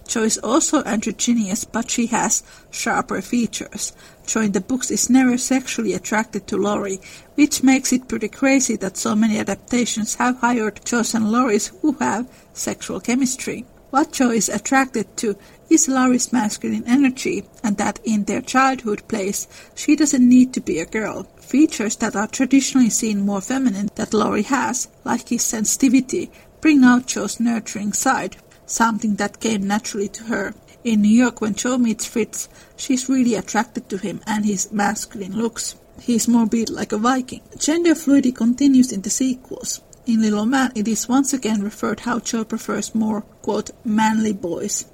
[0.07, 3.93] Jo is also androgynous, but she has sharper features.
[4.25, 6.99] Jo in the books is never sexually attracted to Laurie,
[7.35, 11.91] which makes it pretty crazy that so many adaptations have hired Jo's and Laurie's who
[11.99, 13.65] have sexual chemistry.
[13.89, 15.37] What Jo is attracted to
[15.69, 20.79] is Laurie's masculine energy, and that in their childhood plays she doesn't need to be
[20.79, 21.23] a girl.
[21.39, 26.29] Features that are traditionally seen more feminine that Laurie has, like his sensitivity,
[26.59, 28.35] bring out Jo's nurturing side,
[28.65, 30.53] something that came naturally to her.
[30.83, 35.37] In New York, when Jo meets Fritz, she's really attracted to him and his masculine
[35.37, 35.75] looks.
[36.01, 37.41] He is more built like a Viking.
[37.57, 39.81] Gender fluidity continues in the sequels.
[40.07, 44.85] In Little Man, it is once again referred how Jo prefers more, quote, manly boys.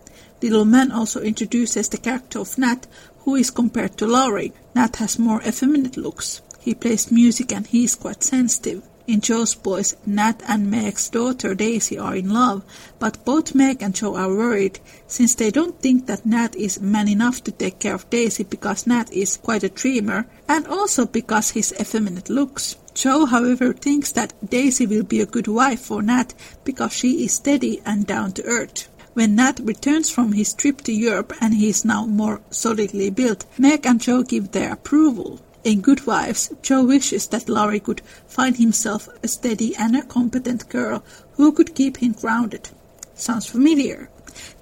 [0.41, 2.87] Little Man also introduces the character of Nat,
[3.19, 4.53] who is compared to Laurie.
[4.73, 6.41] Nat has more effeminate looks.
[6.59, 8.81] He plays music and he is quite sensitive.
[9.05, 12.63] In Jo's boys, Nat and Meg's daughter Daisy are in love,
[12.97, 17.07] but both Meg and Jo are worried since they don't think that Nat is man
[17.07, 21.51] enough to take care of Daisy because Nat is quite a dreamer and also because
[21.51, 22.77] his effeminate looks.
[22.93, 26.33] Jo, however, thinks that Daisy will be a good wife for Nat
[26.63, 28.89] because she is steady and down to earth.
[29.13, 33.45] When Nat returns from his trip to Europe and he is now more solidly built,
[33.57, 35.39] Meg and Jo give their approval.
[35.63, 40.67] In Good Wives, Jo wishes that Laurie could find himself a steady and a competent
[40.69, 42.69] girl who could keep him grounded.
[43.15, 44.09] Sounds familiar.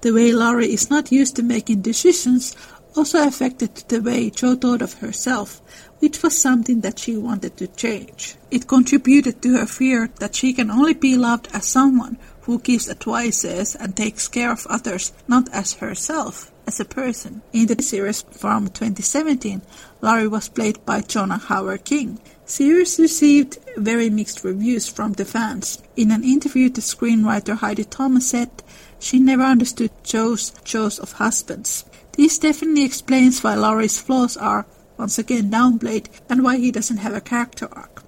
[0.02, 2.54] The way Laurie is not used to making decisions
[2.94, 5.62] also affected the way Jo thought of herself,
[6.02, 8.34] which was something that she wanted to change.
[8.50, 12.90] It contributed to her fear that she can only be loved as someone who gives
[12.90, 17.40] advices and takes care of others, not as herself as a person.
[17.52, 19.62] In the series from 2017,
[20.00, 22.18] Laurie was played by Jonah Hauer-King.
[22.44, 25.80] Series received very mixed reviews from the fans.
[25.94, 28.50] In an interview, the screenwriter Heidi Thomas said
[28.98, 31.84] she never understood Jo's choice of husbands.
[32.16, 34.66] This definitely explains why Laurie's flaws are
[35.02, 38.04] once again downplayed and why he doesn't have a character arc.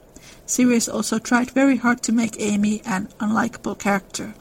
[0.46, 4.32] Series also tried very hard to make Amy an unlikable character.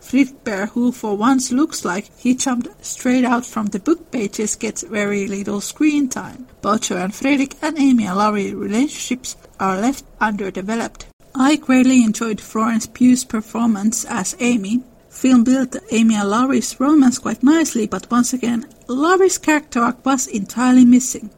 [0.00, 4.84] Bhaer, who for once looks like he jumped straight out from the book pages, gets
[4.84, 6.46] very little screen time.
[6.62, 11.06] Both Jo and Frederick and Amy and Laurie relationships are left underdeveloped.
[11.34, 14.84] I greatly enjoyed Florence Pugh's performance as Amy.
[15.10, 20.28] Film built Amy and Laurie's romance quite nicely, but once again, Laurie's character arc was
[20.28, 21.30] entirely missing.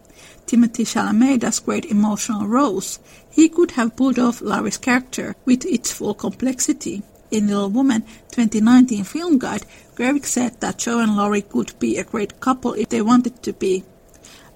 [0.48, 2.98] Timothée Chalamet does great emotional roles.
[3.30, 7.02] He could have pulled off Laurie's character with its full complexity.
[7.30, 12.04] In Little Woman 2019 Film Guide, Gerwig said that Jo and Laurie could be a
[12.04, 13.84] great couple if they wanted to be.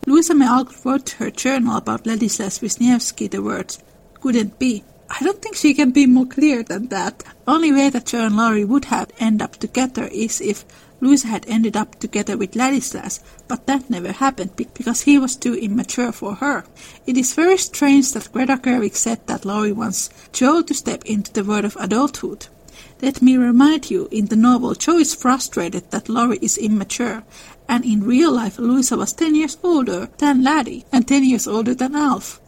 [0.07, 3.79] Louisa May Alcott wrote her journal about Ladislas Wisniewski the words,
[4.15, 4.85] couldn't be.
[5.11, 7.23] I don't think she can be more clear than that.
[7.47, 10.65] Only way that Jo and Laurie would have end up together is if
[11.03, 15.55] Louisa had ended up together with Ladislas, but that never happened because he was too
[15.55, 16.65] immature for her.
[17.07, 21.33] It is very strange that Greta Gerwig said that Laurie wants Jo to step into
[21.33, 22.47] the world of adulthood.
[23.03, 27.25] Let me remind you, in the novel, Jo is frustrated that Laurie is immature,
[27.69, 31.75] and in real life, Louisa was 10 years older than Laddie and 10 years older
[31.75, 32.41] than Alf.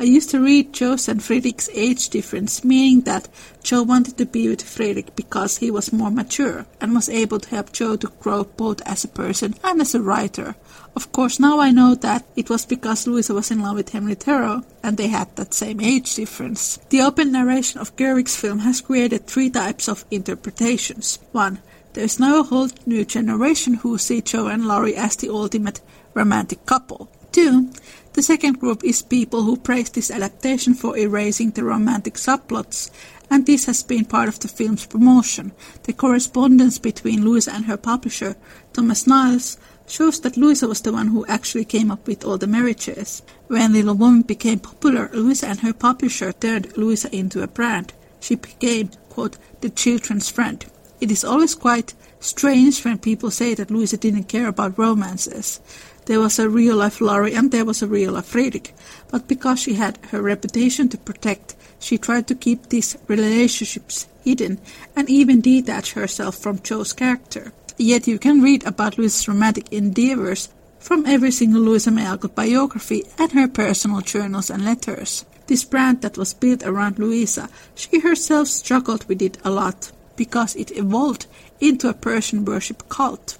[0.00, 3.28] I used to read Jo's and Frederick's age difference, meaning that
[3.62, 7.48] Jo wanted to be with Frederick because he was more mature and was able to
[7.48, 10.54] help Jo to grow both as a person and as a writer.
[10.94, 14.14] Of course, now I know that it was because Louisa was in love with Henry
[14.14, 16.78] Thoreau and they had that same age difference.
[16.88, 21.18] The open narration of Gerwig's film has created three types of interpretations.
[21.32, 21.60] One,
[21.92, 25.80] there is now a whole new generation who see Jo and Laurie as the ultimate
[26.14, 27.10] romantic couple.
[27.32, 27.70] Two,
[28.12, 32.90] the second group is people who praise this adaptation for erasing the romantic subplots,
[33.30, 35.52] and this has been part of the film's promotion.
[35.84, 38.36] The correspondence between Louisa and her publisher,
[38.72, 42.46] Thomas Niles, shows that Louisa was the one who actually came up with all the
[42.46, 43.22] marriages.
[43.48, 47.92] When Little Woman became popular, Louisa and her publisher turned Louisa into a brand.
[48.20, 50.64] She became, quote, the children's friend.
[51.00, 55.60] It is always quite strange when people say that Louisa didn't care about romances.
[56.08, 58.72] There was a real life Laurie and there was a real life Fredrik,
[59.10, 64.58] but because she had her reputation to protect, she tried to keep these relationships hidden
[64.96, 67.52] and even detach herself from Jo's character.
[67.76, 70.48] Yet you can read about Louisa's romantic endeavors
[70.78, 75.26] from every single Louisa May Alcott biography and her personal journals and letters.
[75.46, 80.56] This brand that was built around Louisa, she herself struggled with it a lot because
[80.56, 81.26] it evolved
[81.60, 83.36] into a Persian worship cult.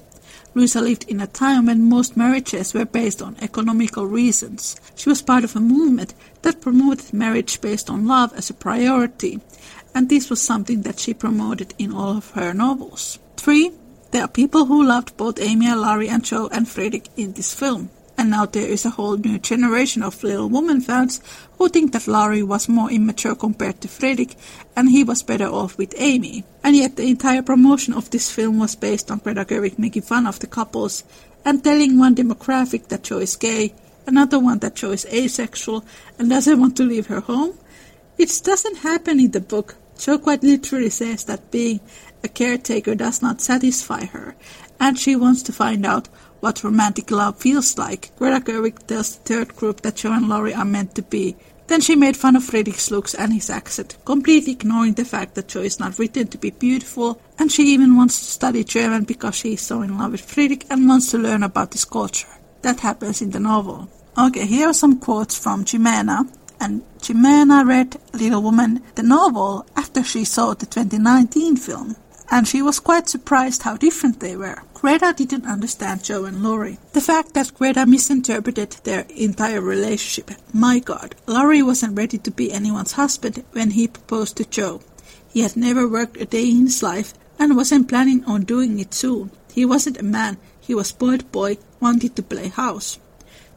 [0.58, 4.74] Louisa lived in a time when most marriages were based on economical reasons.
[4.96, 9.40] She was part of a movement that promoted marriage based on love as a priority,
[9.94, 13.20] and this was something that she promoted in all of her novels.
[13.36, 13.70] 3.
[14.10, 17.54] There are people who loved both Amy and Laurie and Jo and Fredrik in this
[17.54, 17.90] film.
[18.18, 21.22] And now there is a whole new generation of Little Woman fans
[21.56, 24.36] who think that Laurie was more immature compared to Fredrik
[24.74, 26.42] and he was better off with Amy.
[26.64, 30.26] And yet the entire promotion of this film was based on Greta Gerwig making fun
[30.26, 31.04] of the couples
[31.44, 33.72] and telling one demographic that Jo is gay,
[34.04, 35.84] another one that Jo is asexual
[36.18, 37.56] and doesn't want to leave her home.
[38.18, 39.76] It doesn't happen in the book.
[39.96, 41.78] Jo quite literally says that being
[42.24, 44.34] a caretaker does not satisfy her,
[44.80, 46.08] and she wants to find out
[46.40, 48.10] what romantic love feels like.
[48.16, 51.36] Greta Gerwig tells the third group that Jo and Laurie are meant to be.
[51.66, 55.48] Then she made fun of Fredrik's looks and his accent, completely ignoring the fact that
[55.48, 59.34] Jo is not written to be beautiful, and she even wants to study German because
[59.34, 62.28] she is so in love with Fredrik and wants to learn about his culture.
[62.62, 63.88] That happens in the novel.
[64.16, 66.26] Okay, here are some quotes from Jimena,
[66.58, 71.96] and Jimena read Little Woman, the novel, after she saw the 2019 film
[72.30, 74.62] and she was quite surprised how different they were.
[74.80, 76.78] Greta didn't understand Jo and Laurie.
[76.92, 80.30] The fact that Greta misinterpreted their entire relationship.
[80.52, 84.80] My god, Laurie wasn't ready to be anyone's husband when he proposed to Jo.
[85.32, 88.94] He had never worked a day in his life and wasn't planning on doing it
[88.94, 89.32] soon.
[89.52, 93.00] He wasn't a man, he was spoiled boy, wanted to play house.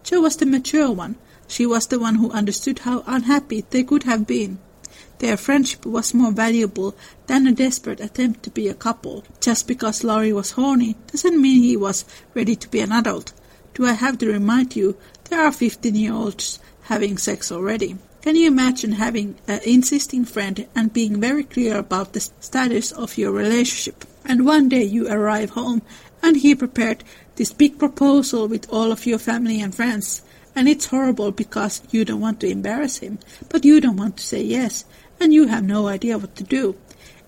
[0.03, 1.17] Jo was the mature one.
[1.47, 4.57] She was the one who understood how unhappy they could have been.
[5.21, 6.95] Their friendship was more valuable
[7.27, 9.23] than a desperate attempt to be a couple.
[9.39, 13.31] Just because Laurie was horny doesn't mean he was ready to be an adult.
[13.75, 17.97] Do I have to remind you, there are 15 year olds having sex already.
[18.23, 23.15] Can you imagine having an insisting friend and being very clear about the status of
[23.15, 24.05] your relationship?
[24.25, 25.83] And one day you arrive home
[26.23, 27.03] and he prepared
[27.35, 30.23] this big proposal with all of your family and friends.
[30.55, 33.19] And it's horrible because you don't want to embarrass him,
[33.49, 34.83] but you don't want to say yes,
[35.21, 36.75] and you have no idea what to do.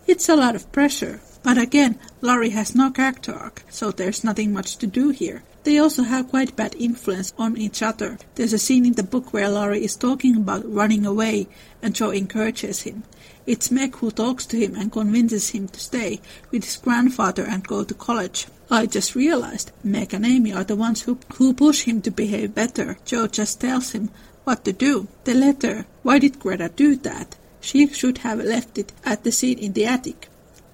[0.07, 1.21] It's a lot of pressure.
[1.43, 5.43] But again, Laurie has no character arc, so there's nothing much to do here.
[5.63, 8.17] They also have quite bad influence on each other.
[8.35, 11.47] There's a scene in the book where Laurie is talking about running away,
[11.81, 13.03] and Jo encourages him.
[13.45, 17.67] It's Meg who talks to him and convinces him to stay with his grandfather and
[17.67, 18.47] go to college.
[18.71, 22.55] I just realized Meg and Amy are the ones who, who push him to behave
[22.55, 22.97] better.
[23.05, 24.09] Jo just tells him
[24.45, 25.07] what to do.
[25.25, 25.85] The letter.
[26.03, 27.35] Why did Greta do that?
[27.63, 30.27] She should have left it at the scene in the attic.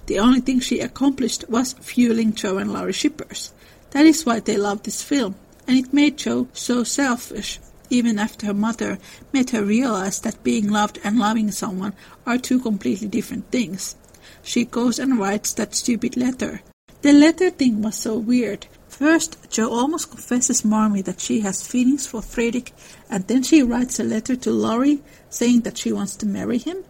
[0.07, 3.53] The only thing she accomplished was fueling Jo and Laurie shippers.
[3.91, 5.35] That is why they loved this film,
[5.67, 7.59] and it made Jo so selfish,
[7.91, 8.97] even after her mother
[9.31, 11.93] made her realize that being loved and loving someone
[12.25, 13.95] are two completely different things.
[14.41, 16.61] She goes and writes that stupid letter.
[17.03, 18.65] The letter thing was so weird.
[18.87, 22.73] First, Jo almost confesses Marmee that she has feelings for Fredrik,
[23.11, 26.83] and then she writes a letter to Laurie saying that she wants to marry him?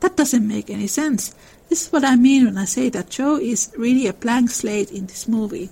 [0.00, 1.34] That doesn't make any sense.
[1.68, 4.90] This is what I mean when I say that Jo is really a blank slate
[4.90, 5.70] in this movie.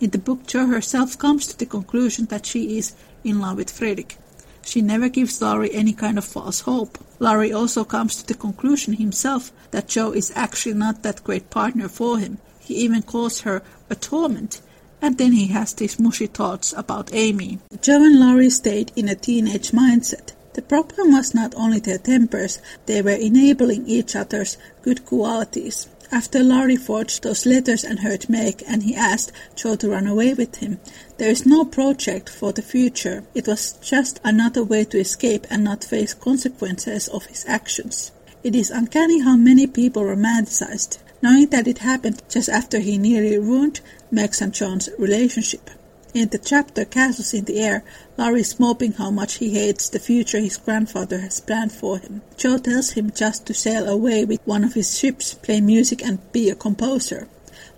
[0.00, 2.94] In the book, Jo herself comes to the conclusion that she is
[3.24, 4.16] in love with Fredrik.
[4.62, 6.98] She never gives Laurie any kind of false hope.
[7.18, 11.88] Laurie also comes to the conclusion himself that Jo is actually not that great partner
[11.88, 12.38] for him.
[12.60, 14.62] He even calls her a torment.
[15.02, 17.58] And then he has these mushy thoughts about Amy.
[17.82, 20.32] Jo and Laurie stayed in a teenage mindset.
[20.54, 25.88] The problem was not only their tempers, they were enabling each other's good qualities.
[26.12, 30.32] After Laurie forged those letters and hurt Meg and he asked Jo to run away
[30.32, 30.78] with him,
[31.18, 33.24] there is no project for the future.
[33.34, 38.12] It was just another way to escape and not face consequences of his actions.
[38.44, 43.36] It is uncanny how many people romanticized, knowing that it happened just after he nearly
[43.38, 43.80] ruined
[44.12, 45.68] Meg's and John's relationship.
[46.14, 47.82] In the chapter Castles in the Air,
[48.16, 52.22] Laurie is moping how much he hates the future his grandfather has planned for him.
[52.36, 56.20] Jo tells him just to sail away with one of his ships, play music and
[56.30, 57.26] be a composer.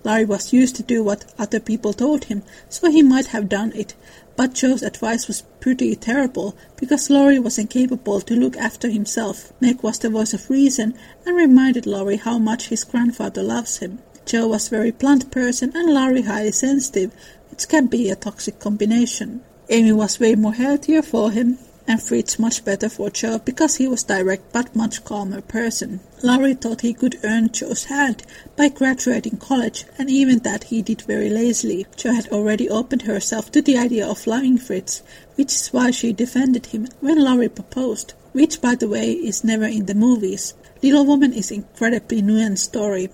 [0.04, 3.72] Laurie was used to do what other people told him, so he might have done
[3.74, 3.94] it.
[4.36, 9.50] But Jo's advice was pretty terrible, because Laurie was incapable to look after himself.
[9.62, 10.92] Meg was the voice of reason
[11.24, 14.00] and reminded Laurie how much his grandfather loves him.
[14.26, 17.12] Joe was a very blunt person and Laurie highly sensitive,
[17.56, 19.40] which can be a toxic combination.
[19.70, 23.88] Amy was way more healthier for him, and Fritz much better for Jo because he
[23.88, 26.00] was direct but much calmer person.
[26.22, 28.22] Laurie thought he could earn Jo's hand
[28.56, 31.86] by graduating college, and even that he did very lazily.
[31.96, 35.02] Joe had already opened herself to the idea of loving Fritz,
[35.36, 39.64] which is why she defended him when Laurie proposed, which by the way is never
[39.64, 40.52] in the movies.
[40.82, 43.08] Little Woman is incredibly nuanced story.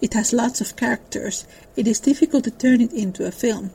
[0.00, 1.46] It has lots of characters.
[1.76, 3.70] It is difficult to turn it into a film.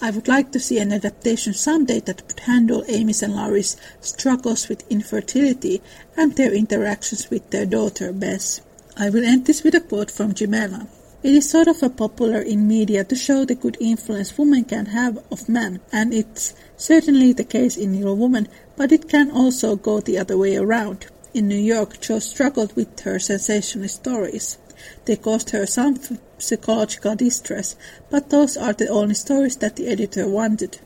[0.00, 4.68] I would like to see an adaptation someday that would handle Amy's and Laurie's struggles
[4.68, 5.80] with infertility
[6.16, 8.60] and their interactions with their daughter Bess.
[8.96, 10.88] I will end this with a quote from Jimena.
[11.22, 14.86] It is sort of a popular in media to show the good influence women can
[14.86, 19.76] have of men, and it's certainly the case in Little Woman, but it can also
[19.76, 21.06] go the other way around.
[21.32, 24.58] In New York, Jo struggled with her sensationalist stories.
[25.04, 26.00] They caused her some
[26.38, 27.76] psychological distress,
[28.10, 30.78] but those are the only stories that the editor wanted.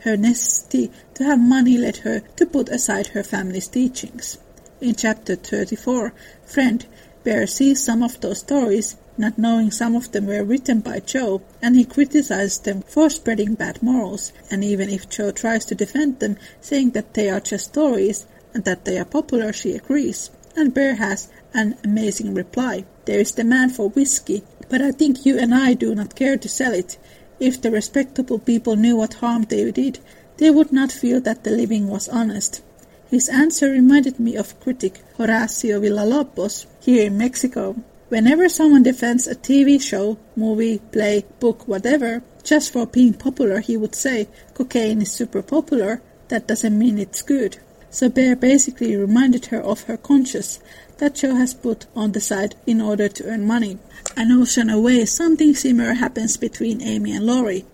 [0.00, 4.38] Her necessity to have money led her to put aside her family's teachings.
[4.80, 6.12] In chapter 34,
[6.44, 6.86] Friend,
[7.24, 11.42] Bhaer sees some of those stories, not knowing some of them were written by Jo,
[11.60, 16.20] and he criticizes them for spreading bad morals, and even if Jo tries to defend
[16.20, 20.30] them, saying that they are just stories and that they are popular, she agrees.
[20.54, 22.84] And Bhaer has an amazing reply.
[23.06, 26.48] There is demand for whiskey, but I think you and I do not care to
[26.48, 26.98] sell it.
[27.38, 30.00] If the respectable people knew what harm they did,
[30.38, 32.62] they would not feel that the living was honest.
[33.08, 37.76] His answer reminded me of critic Horacio Villalobos here in Mexico.
[38.08, 43.76] Whenever someone defends a TV show, movie, play, book, whatever, just for being popular, he
[43.76, 47.58] would say, cocaine is super popular, that doesn't mean it's good.
[47.96, 50.58] So Bhaer basically reminded her of her conscience
[50.98, 53.78] that Jo has put on the side in order to earn money.
[54.14, 57.64] An ocean away, something similar happens between Amy and Laurie.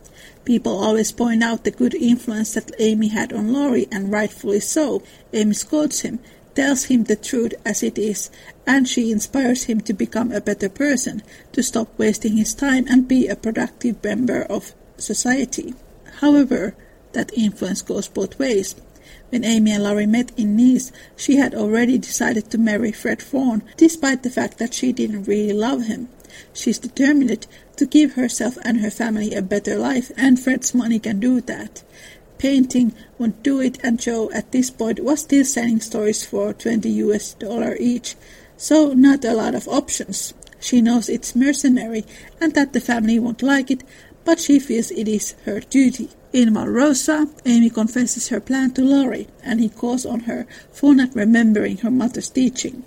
[0.44, 5.02] People always point out the good influence that Amy had on Laurie, and rightfully so.
[5.32, 6.20] Amy scolds him,
[6.54, 8.30] tells him the truth as it is,
[8.64, 13.08] and she inspires him to become a better person, to stop wasting his time and
[13.08, 15.74] be a productive member of society.
[16.20, 16.76] However,
[17.12, 18.76] that influence goes both ways.
[19.32, 23.62] When Amy and Laurie met in Nice, she had already decided to marry Fred Vaughn,
[23.78, 26.10] despite the fact that she didn't really love him.
[26.52, 31.18] She's determined to give herself and her family a better life, and Fred's money can
[31.18, 31.82] do that.
[32.36, 36.90] Painting won't do it, and Jo at this point was still selling stories for 20
[36.90, 38.16] US dollar each,
[38.58, 40.34] so not a lot of options.
[40.60, 42.04] She knows it's mercenary
[42.38, 43.82] and that the family won't like it,
[44.26, 46.10] but she feels it is her duty.
[46.32, 51.14] In Valrosa, Amy confesses her plan to Laurie, and he calls on her for not
[51.14, 52.84] remembering her mother's teaching.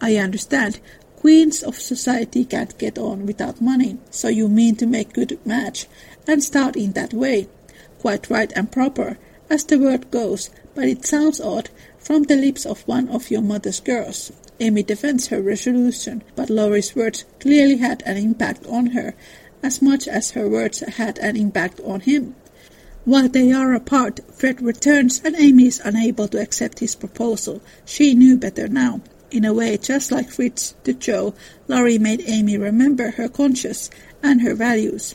[0.00, 0.80] I understand.
[1.16, 5.86] Queens of society can't get on without money, so you mean to make good match
[6.26, 7.48] and start in that way.
[7.98, 9.18] Quite right and proper,
[9.50, 11.68] as the word goes, but it sounds odd
[11.98, 14.32] from the lips of one of your mother's girls.
[14.60, 19.14] Amy defends her resolution, but Laurie's words clearly had an impact on her,
[19.62, 22.34] as much as her words had an impact on him.
[23.08, 27.62] While they are apart, Fred returns and Amy is unable to accept his proposal.
[27.86, 29.00] She knew better now.
[29.30, 31.32] In a way, just like Fritz to Jo,
[31.68, 33.88] Laurie made Amy remember her conscience
[34.22, 35.14] and her values.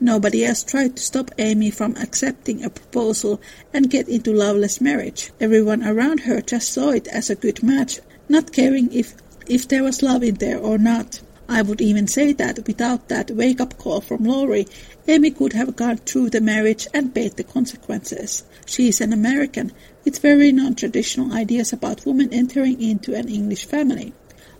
[0.00, 3.42] Nobody else tried to stop Amy from accepting a proposal
[3.74, 5.30] and get into loveless marriage.
[5.38, 9.12] Everyone around her just saw it as a good match, not caring if,
[9.46, 11.20] if there was love in there or not.
[11.46, 14.66] I would even say that without that wake-up call from Laurie,
[15.06, 18.42] Amy could have gone through the marriage and paid the consequences.
[18.64, 19.70] She is an American
[20.02, 24.14] with very non-traditional ideas about women entering into an English family.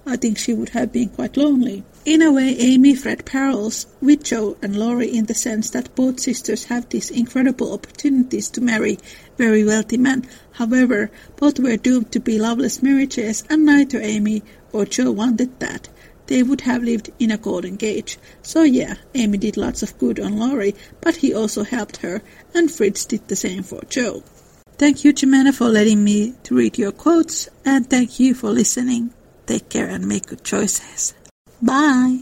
[0.07, 1.83] I think she would have been quite lonely.
[2.05, 6.21] In a way, Amy Fred parallels with Jo and Laurie in the sense that both
[6.21, 8.99] sisters have these incredible opportunities to marry
[9.39, 10.29] very wealthy men.
[10.53, 14.43] However, both were doomed to be loveless marriages, and neither Amy
[14.75, 15.89] or Jo wanted that
[16.27, 18.19] they would have lived in a golden cage.
[18.43, 22.23] So yeah, Amy did lots of good on Laurie, but he also helped her,
[22.55, 24.23] and Fritz did the same for Jo.
[24.77, 29.13] Thank you, Jimena, for letting me to read your quotes, and thank you for listening.
[29.47, 31.15] Take care and make good choices.
[31.63, 32.21] Bye.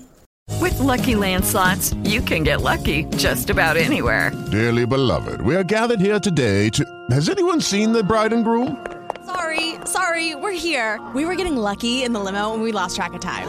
[0.60, 4.30] With Lucky Land slots, you can get lucky just about anywhere.
[4.50, 6.84] Dearly beloved, we are gathered here today to.
[7.10, 8.84] Has anyone seen the bride and groom?
[9.24, 11.00] Sorry, sorry, we're here.
[11.14, 13.48] We were getting lucky in the limo and we lost track of time.